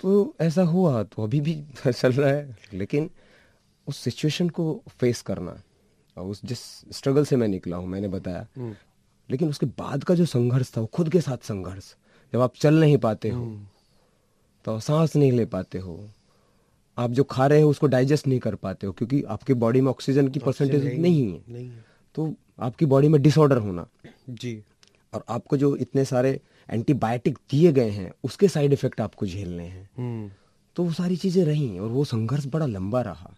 तो 0.00 0.34
ऐसा 0.40 0.62
हुआ 0.62 1.02
तो 1.02 1.22
अभी 1.22 1.40
भी 1.40 1.54
चल 1.86 2.12
रहा 2.12 2.30
है। 2.30 2.56
लेकिन 2.74 3.10
उस 3.86 3.98
सिचुएशन 3.98 4.48
को 4.48 4.64
फेस 4.88 5.22
करना 5.22 5.60
और 6.16 6.26
उस 6.26 6.40
जिस 6.44 6.58
स्ट्रगल 6.96 7.24
से 7.24 7.36
मैं 7.36 7.48
निकला 7.48 7.76
हूँ 7.76 7.88
मैंने 7.88 8.08
बताया। 8.08 8.46
हम्म। 8.56 8.74
लेकिन 9.28 9.48
उसके 9.48 9.66
बाद 9.66 10.04
का 10.04 10.14
जो 10.14 10.24
संघर्ष 10.26 10.70
था 10.76 10.80
वो 10.80 10.86
खुद 10.86 11.08
के 11.08 11.20
साथ 11.20 11.46
संघर्ष 11.46 11.94
जब 12.32 12.40
आप 12.40 12.54
चल 12.56 12.80
नहीं 12.80 12.96
पाते 12.98 13.28
हो 13.28 13.44
तो 14.64 14.78
सांस 14.80 15.16
नहीं 15.16 15.32
ले 15.32 15.44
पाते 15.44 15.78
हो। 15.78 15.98
आप 16.98 17.10
जो 17.10 17.24
खा 17.24 17.46
रहे 17.46 17.60
हो 17.62 17.70
उसको 17.70 17.86
डाइजेस्ट 17.86 18.26
नहीं 18.26 18.38
कर 18.38 18.54
पाते 18.54 18.86
हो 18.86 18.92
क्योंकि 18.92 19.22
आपकी 19.22 19.54
बॉडी 19.54 19.80
में 19.80 19.90
ऑक्सीजन 19.90 20.28
की 20.28 20.38
परसेंटेज 20.38 20.84
है 20.84 20.92
ही 20.92 20.98
नहीं 20.98 21.32
है। 21.32 21.42
नहीं 21.48 21.70
तो 22.14 22.32
आपकी 22.60 22.86
बॉडी 22.86 23.08
में 23.08 23.20
डिसऑर्डर 23.22 23.56
होना। 23.56 23.86
जी। 24.28 24.62
और 25.12 25.24
आपको 25.28 25.56
जो 25.56 25.74
इतने 25.76 26.04
सारे 26.04 26.40
एंटीबायोटिक 26.68 27.38
दिए 27.50 27.72
गए 27.72 27.90
हैं 27.90 28.12
उसके 28.24 28.48
साइड 28.48 28.72
इफ़ेक्ट 28.72 29.00
आपको 29.00 29.26
झेलने 29.26 29.64
हैं। 29.64 29.88
हम्म। 29.98 30.30
तो 30.76 30.84
वो 30.84 30.92
सारी 30.92 31.16
चीज़ें 31.16 31.44
रही 31.44 31.78
और 31.78 31.88
वो 31.88 32.04
संघर्ष 32.04 32.46
बड़ा 32.46 32.66
लंबा 32.66 33.00
रहा। 33.02 33.34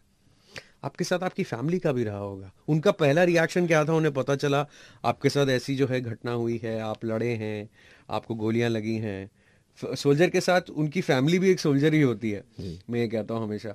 आपके 0.85 1.05
साथ 1.05 1.23
आपकी 1.23 1.43
फैमिली 1.43 1.79
का 1.79 1.93
भी 1.93 2.05
रहा 2.05 2.19
होगा। 2.19 2.51
उनका 2.69 2.91
पहला 2.91 3.23
रिएक्शन 3.25 3.67
क्या 3.67 3.85
था 3.85 3.93
उन्हें 3.93 4.13
पता 4.15 4.37
चला 4.37 4.67
आपके 5.05 5.29
साथ 5.29 5.47
ऐसी 5.47 5.77
जो 5.77 5.87
है 5.87 6.01
घटना 6.01 6.33
हुई 6.33 6.61
है 6.65 6.79
आप 6.81 7.05
लड़े 7.05 7.33
हैं 7.35 7.69
आपको 8.11 8.35
गोलियाँ 8.35 8.71
लगी 8.71 8.97
हैं। 8.97 9.31
सोल्जर 9.79 10.31
के 10.31 10.41
साथ 10.41 10.71
उनकी 10.71 11.01
फैमिली 11.01 11.39
भी 11.39 11.51
एक 11.51 11.61
सोल्जर 11.61 11.95
ही 11.95 12.01
होती 12.03 12.31
है 12.31 12.45
मैं 12.91 13.01
ये 13.01 13.09
कहता 13.09 13.35
हूँ 13.35 13.43
हमेशा। 13.43 13.75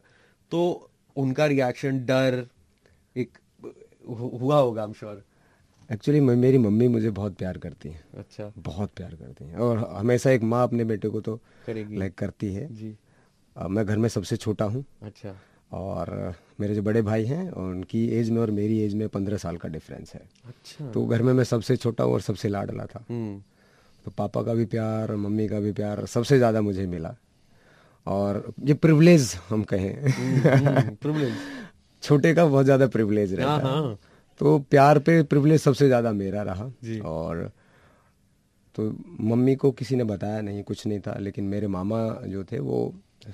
तो 0.52 0.90
उनका 1.16 1.46
रिएक्शन 1.46 2.00
डर 2.06 2.46
एक 3.16 3.38
हुआ 4.10 4.60
होगा 4.60 4.82
आई 4.82 4.88
एम 4.88 4.94
श्योर 4.94 5.24
एक्चुअली 5.90 6.20
मेरी 6.22 6.58
मम्मी 6.58 6.88
मुझे 6.88 7.10
बहुत 7.10 7.36
प्यार 7.36 7.58
करती 7.58 7.90
है। 7.90 8.02
अच्छा। 8.18 8.52
बहुत 8.58 8.92
प्यार 8.96 9.16
करती 9.16 9.46
हैं। 9.46 9.56
और 9.58 9.78
हमेशा 9.98 10.32
एक 10.32 10.44
माँ 10.44 10.64
अपने 10.64 10.84
बेटे 10.84 11.10
को 11.10 11.22
तो 11.22 11.40
लाइक 11.70 12.16
करती 12.16 12.54
है। 12.54 12.68
जी। 12.76 12.96
अ, 13.56 13.68
मैं 13.68 13.86
घर 13.86 13.98
में 13.98 14.10
सबसे 14.10 14.38
छोटा 14.38 14.66
हूँ। 14.66 14.84
अच्छा। 15.02 15.36
और 15.72 16.34
मेरे 16.60 16.76
जो 16.76 16.82
बड़े 16.82 17.02
भाई 17.02 17.26
हैं 17.26 17.50
और 17.52 17.70
उनकी 17.72 18.06
एज 18.10 18.30
में 18.30 18.42
और 18.42 18.52
मेरी 18.52 18.80
एज 18.80 18.94
में 18.94 19.08
पंद्रह 19.10 19.38
साल 19.38 19.58
का 19.58 19.70
डिफरेंस 19.70 20.14
है। 20.14 20.22
अच्छा। 20.46 20.92
तो 20.92 21.06
घर 21.06 21.22
में 21.22 21.34
मैं 21.34 21.44
सबसे 21.44 21.78
छोटा 21.78 22.04
हूँ 22.04 22.14
और 22.14 22.22
सबसे 22.22 22.50
लाडला 22.50 22.86
था। 22.86 23.06
हम्म। 23.10 23.42
तो 24.06 24.12
पापा 24.12 24.44
का 24.44 24.54
भी 24.54 24.66
प्यार 24.66 25.16
मम्मी 25.16 25.48
का 25.48 25.60
भी 25.60 25.72
प्यार 25.72 26.06
सबसे 26.06 26.38
ज़्यादा 26.38 26.62
मुझे 26.62 26.86
मिला 26.88 27.16
और 28.08 28.54
ये 28.64 28.74
प्रिवलेज 28.74 29.34
हम 29.50 29.64
कहें 29.64 30.96
प्रिविलेज 30.96 31.34
छोटे 32.04 32.34
का 32.34 32.46
बहुत 32.46 32.66
ज़्यादा 32.66 32.88
प्रिवलेज 32.88 33.34
रहता 33.34 33.50
हाँ, 33.50 33.60
है 33.60 33.66
हाँ। 33.66 33.98
तो 34.40 34.58
प्यार 34.72 35.00
पे 35.00 35.22
प्रिविलेज 35.24 35.62
सबसे 35.62 35.88
ज़्यादा 35.88 36.12
मेरा 36.12 36.42
रहा 36.42 36.72
जी। 36.84 37.00
और 37.00 37.52
तो 38.76 38.90
मम्मी 39.22 39.56
को 39.56 39.72
किसी 39.72 39.96
ने 39.96 40.04
बताया 40.04 40.42
नहीं 40.42 40.64
कुछ 40.64 40.86
नहीं 40.88 41.00
था 41.00 41.18
लेकिन 41.20 41.46
मेरे 41.46 41.68
मामा 41.68 42.00
जो 42.26 42.44
थे 42.44 42.60
वो 42.60 42.78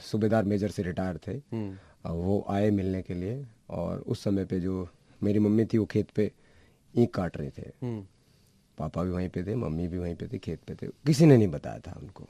सूबेदार 0.02 0.44
मेजर 0.44 0.70
से 0.70 0.84
रिटायर 0.84 1.20
थे 1.28 1.32
हम्म। 1.32 2.12
वो 2.14 2.46
आए 2.50 2.70
मिलने 2.72 3.02
के 3.02 3.14
लिए 3.14 3.46
और 3.70 4.00
उस 4.00 4.24
समय 4.24 4.46
पे 4.46 4.60
जो 4.60 4.88
मेरी 5.22 5.40
मम्मी 5.40 5.66
थी 5.66 5.78
वो 5.78 5.86
खेत 5.86 6.10
पे 6.10 6.32
ईंख 6.94 7.14
काट 7.14 7.38
रहे 7.38 7.50
थे 7.50 7.70
हम्म। 7.82 8.06
पापा 8.78 9.04
भी 9.04 9.12
वहीं 9.12 9.30
पे 9.30 9.44
थे 9.44 9.56
मम्मी 9.56 9.88
भी 9.88 9.98
वहीं 9.98 10.16
पे 10.16 10.28
थे 10.28 10.38
खेत 10.38 10.60
पे 10.60 10.76
थे। 10.76 10.88
किसी 10.88 11.26
ने 11.26 11.38
नहीं 11.38 11.48
बताया 11.48 11.80
था 11.80 12.00
उनको। 12.02 12.28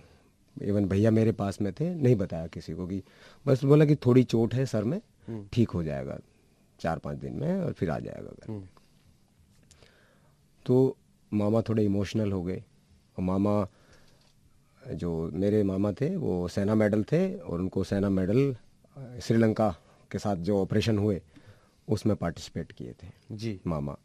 इवन 0.62 0.86
भैया 0.86 1.12
मेरे 1.12 1.32
पास 1.32 1.62
में 1.62 1.74
थे 1.74 1.96
नहीं 1.96 2.16
बताया 2.16 2.48
किसी 2.48 2.74
को 2.74 2.88
कि 2.88 3.02
बस 3.48 3.64
बोला 3.64 3.86
कि 3.86 3.96
थोड़ी 3.96 4.24
चोट 4.24 4.54
है 4.54 4.66
सर 4.66 4.84
में 4.84 5.02
ठीक 5.54 5.70
हो 5.70 5.84
जाएगा 5.84 6.20
चार 6.80 7.00
पाँच 7.00 7.18
दिन 7.18 7.34
में 7.34 7.62
और 7.62 7.74
फिर 7.74 7.90
आ 7.90 8.00
जाएगा 8.00 8.30
घर। 8.30 8.52
हम्म। 8.52 8.64
तो 10.66 10.98
मामा 11.34 11.62
थोड़े 11.62 11.86
इमोशनल 11.86 12.32
हो 12.32 12.44
गए। 12.44 12.64
और 13.18 13.24
मामा 13.24 13.68
जो 14.94 15.32
मेरे 15.34 15.64
मामा 15.64 15.92
थे 15.92 16.16
वो 16.16 16.48
सेना 16.48 16.76
मेडल 16.76 17.04
थे 17.04 17.38
और 17.38 17.60
उनको 17.60 17.84
सेना 17.84 18.10
मेडल 18.10 18.56
श्रीलंका 19.22 19.76
के 20.12 20.20
साथ 20.20 20.36
जो 20.36 20.62
ऑपरेशन 20.62 20.98
हुए 20.98 21.22
उसमें 21.88 22.16
पार्टिसिपेट 22.16 22.72
किए 22.72 22.94
थे 22.94 23.08
जी। 23.32 23.60
मामा। 23.68 23.98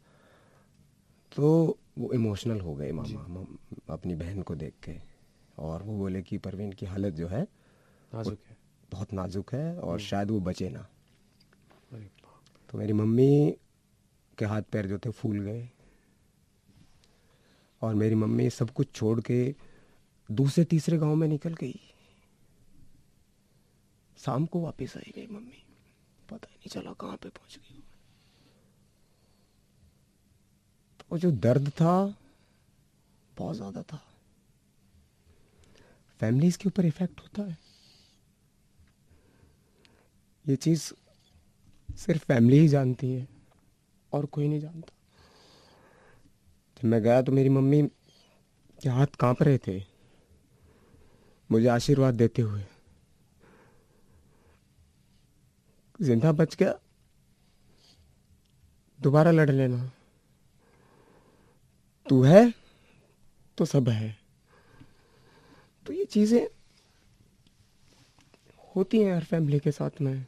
तो 1.35 1.77
वो 1.97 2.11
इमोशनल 2.13 2.61
हो 2.61 2.75
गए 2.75 2.91
मामा 2.91 3.45
अपनी 3.93 4.15
बहन 4.15 4.41
को 4.41 4.55
देख 4.55 4.73
के। 4.83 4.99
और 5.57 5.83
वो 5.83 5.97
बोले 5.97 6.21
कि 6.21 6.37
परवीन 6.37 6.71
की 6.71 6.85
हालत 6.85 7.13
जो 7.13 7.27
है 7.27 7.41
नाजुक 8.13 8.39
है। 8.49 8.57
बहुत 8.91 9.13
नाजुक 9.13 9.53
है 9.53 9.79
और 9.79 9.99
शायद 9.99 10.31
वो 10.31 10.39
बचे 10.39 10.69
ना। 10.69 10.87
तो 12.69 12.77
मेरी 12.77 12.93
मम्मी 12.93 13.57
के 14.37 14.45
हाथ 14.45 14.61
पैर 14.61 14.87
जो 14.87 14.99
थे 14.99 15.09
फूल 15.09 15.39
गए। 15.39 15.69
और 17.81 17.95
मेरी 17.95 18.15
मम्मी 18.15 18.49
सब 18.49 18.69
कुछ 18.69 18.91
छोड़ 18.93 19.21
के 19.21 19.55
दूसरे 20.31 20.65
तीसरे 20.65 20.97
गाँव 20.97 21.15
में 21.15 21.27
निकल 21.27 21.53
गई। 21.53 21.79
शाम 24.17 24.45
को 24.45 24.61
वापस 24.61 24.93
आई 24.97 25.13
मेरी 25.17 25.33
मम्मी। 25.33 25.63
पता 26.29 26.47
ही 26.51 26.55
नहीं 26.55 26.69
चला 26.69 26.93
कहाँ 26.93 27.17
पे 27.17 27.29
पहुँच 27.29 27.57
गई। 27.57 27.80
तो 31.11 31.17
जो 31.17 31.31
दर्द 31.31 31.69
था, 31.69 32.15
बहुत 33.37 33.55
ज़्यादा 33.55 33.81
था। 33.81 34.01
फैमिलीज़ 36.19 36.57
के 36.57 36.69
ऊपर 36.69 36.85
इफ़ेक्ट 36.85 37.19
होता 37.19 37.43
है। 37.43 37.57
ये 40.47 40.55
चीज़ 40.55 40.93
सिर्फ़ 41.95 42.25
फैमिली 42.25 42.59
ही 42.59 42.67
जानती 42.67 43.11
है 43.11 43.27
और 44.13 44.25
कोई 44.25 44.47
नहीं 44.47 44.59
जानता। 44.59 44.93
जब 46.77 46.85
मैं 46.85 47.01
गया 47.01 47.21
तो 47.21 47.31
मेरी 47.31 47.49
मम्मी 47.49 47.81
के 48.83 48.89
हाथ 48.89 49.07
काँप 49.07 49.43
रहे 49.43 49.57
थे। 49.57 49.83
मुझे 51.51 51.67
आशीर्वाद 51.67 52.13
देते 52.13 52.41
हुए। 52.41 52.63
ज़िंदा 56.01 56.31
बच 56.31 56.55
गया। 56.55 56.79
दोबारा 59.01 59.31
लड़ 59.31 59.49
लेना। 59.49 59.91
तू 62.09 62.21
है 62.23 62.53
तो 63.57 63.65
सब 63.65 63.89
है। 63.89 64.17
तो 65.85 65.93
ये 65.93 66.05
चीज़ें 66.05 66.47
होती 68.75 68.99
हैं 68.99 69.15
हर 69.15 69.23
फैमिली 69.23 69.59
के 69.59 69.71
साथ 69.71 70.01
में। 70.01 70.25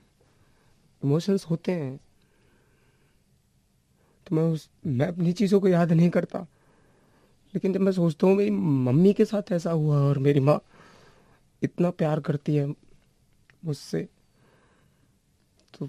इमोशंस 1.04 1.46
होते 1.46 1.72
हैं। 1.72 2.00
तो 4.28 4.36
मैं 4.36 4.44
उस, 4.44 4.70
मैं 4.86 5.08
अपनी 5.08 5.34
चीज़ों 5.34 5.60
को 5.60 5.68
याद 5.68 5.92
नहीं 5.92 6.10
करता। 6.10 6.40
लेकिन 7.54 7.74
जब 7.74 7.80
मैं 7.80 7.92
सोचता 7.92 8.28
हूँ, 8.28 8.36
मेरी 8.36 8.52
मम्मी 8.52 9.14
के 9.14 9.26
साथ 9.26 9.52
ऐसा 9.52 9.72
हुआ 9.72 9.98
और 9.98 10.18
मेरी 10.18 10.40
माँ 10.40 10.60
इतना 11.64 11.90
प्यार 11.90 12.20
करती 12.20 12.56
है 12.56 12.66
मुझसे 13.66 14.10
तो 15.74 15.86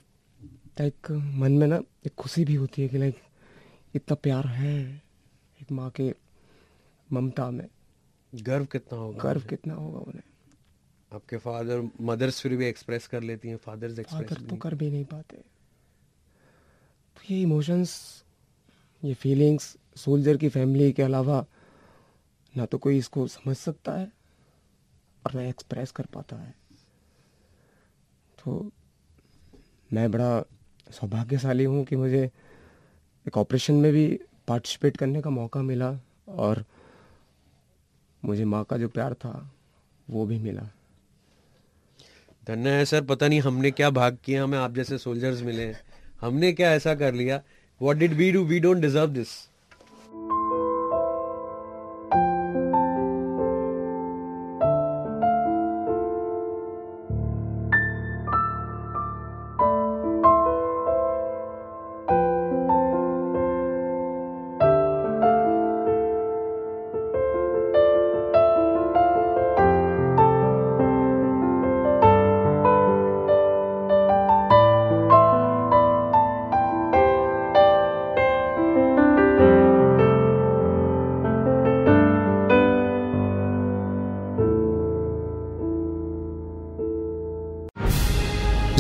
लाइक 0.81 1.11
मन 1.11 1.53
में 1.53 1.67
ना 1.67 1.81
एक 2.07 2.15
खुशी 2.15 2.45
भी 2.45 2.55
होती 2.55 2.83
है 2.83 2.89
कि 2.89 2.99
लाइक 2.99 3.19
इतना 3.95 4.15
प्यार 4.15 4.47
है। 4.47 5.04
एक 5.65 5.73
माँ 5.73 5.91
के 5.91 6.13
ममता 7.09 7.51
में। 7.51 7.69
गर्व 8.33 8.65
कितना 8.65 8.99
होगा 8.99 9.23
गर्व 9.23 9.41
कितना 9.41 9.75
होगा 9.75 9.99
उन्हें। 9.99 10.23
आपके 11.13 11.37
फादर 11.37 11.89
मदर्स 12.01 12.41
फिर 12.41 12.57
भी 12.57 12.67
एक्सप्रेस 12.67 13.07
कर 13.07 13.23
लेती 13.23 13.49
हैं 13.49 13.57
फादर्स 13.57 13.99
एक्सप्रेस 13.99 14.31
फादर 14.31 14.49
तो 14.51 14.57
कर 14.57 14.75
भी 14.75 14.91
नहीं 14.91 15.05
पाते। 15.05 15.37
तो 17.17 17.23
ये 17.31 17.41
इमोशंस 17.43 17.93
ये 19.03 19.15
फीलिंग्स 19.15 19.77
सोल्जर 19.97 20.37
की 20.37 20.49
फैमिली 20.49 20.93
के 20.93 21.03
अलावा 21.03 21.45
ना 22.55 22.67
तो 22.67 22.79
कोई 22.79 22.99
इसको 22.99 23.27
समझ 23.27 23.57
सकता 23.57 23.93
है 23.93 24.13
और 25.27 25.35
ना 25.35 25.43
एक्सप्रेस 25.43 25.91
कर 25.91 26.07
पाता 26.07 26.37
है। 26.37 26.55
तो 28.39 28.71
मैं 29.93 30.11
बड़ा 30.11 30.45
सौभाग्यशाली 30.91 31.65
हूँ 31.65 31.85
कि 31.85 31.97
मुझे 31.97 32.31
एक 33.27 33.37
ऑपरेशन 33.39 33.75
में 33.75 33.93
भी 33.93 34.07
पार्टिसिपेट 34.49 34.97
करने 34.97 35.23
का 35.23 35.31
मौका 35.31 35.63
मिला 35.63 36.01
और 36.29 36.65
मुझे 38.25 38.45
माँ 38.45 38.65
का 38.65 38.77
जो 38.77 38.89
प्यार 38.89 39.15
था, 39.15 39.51
वो 40.11 40.27
भी 40.27 40.39
मिला। 40.39 40.63
धन्य 42.47 42.71
है 42.71 42.85
सर, 42.85 43.03
पता 43.03 43.29
नहीं 43.29 43.41
हमने 43.41 43.71
क्या 43.71 43.91
भाग 43.91 44.19
किया, 44.25 44.45
हमें 44.45 44.59
आप 44.59 44.75
जैसे 44.75 44.99
सोल्जर्स 44.99 45.43
मिले। 45.43 45.75
हमने 46.21 46.53
क्या 46.53 46.73
ऐसा 46.73 46.95
कर 46.95 47.15
लिया? 47.15 47.43
What 47.83 47.97
did 47.97 48.13
we 48.13 48.33
do 48.33 48.45
we 48.45 48.61
don't 48.61 48.77
deserve 48.77 49.07
this 49.07 49.29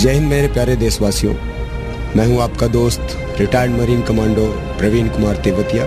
जय 0.04 0.12
हिंद 0.12 0.28
मेरे 0.28 0.48
प्यारे 0.48 0.76
देशवासियों। 0.76 1.34
मैं 2.16 2.26
हूँ 2.26 2.40
आपका 2.42 2.66
दोस्त, 2.66 3.16
retired 3.40 3.72
marine 3.72 4.02
commando 4.02 4.46
Praveen 4.78 5.08
Kumar 5.08 5.36
Tewatia. 5.36 5.84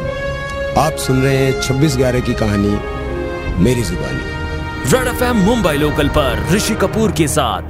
आप 0.86 0.96
सुन 0.96 1.22
रहे 1.22 1.38
हैं 1.38 1.62
26 1.62 1.98
ग्यारह 1.98 2.20
की 2.20 2.34
कहानी, 2.34 2.74
मेरी 3.64 3.84
जुबानी। 3.84 4.94
रेड 4.94 5.08
एफ़ 5.08 5.24
मुंबई 5.24 5.74
लोकल 5.74 6.08
पर 6.08 6.48
ऋषि 6.52 6.76
कपूर 6.76 7.12
के 7.12 7.28
साथ। 7.28 7.67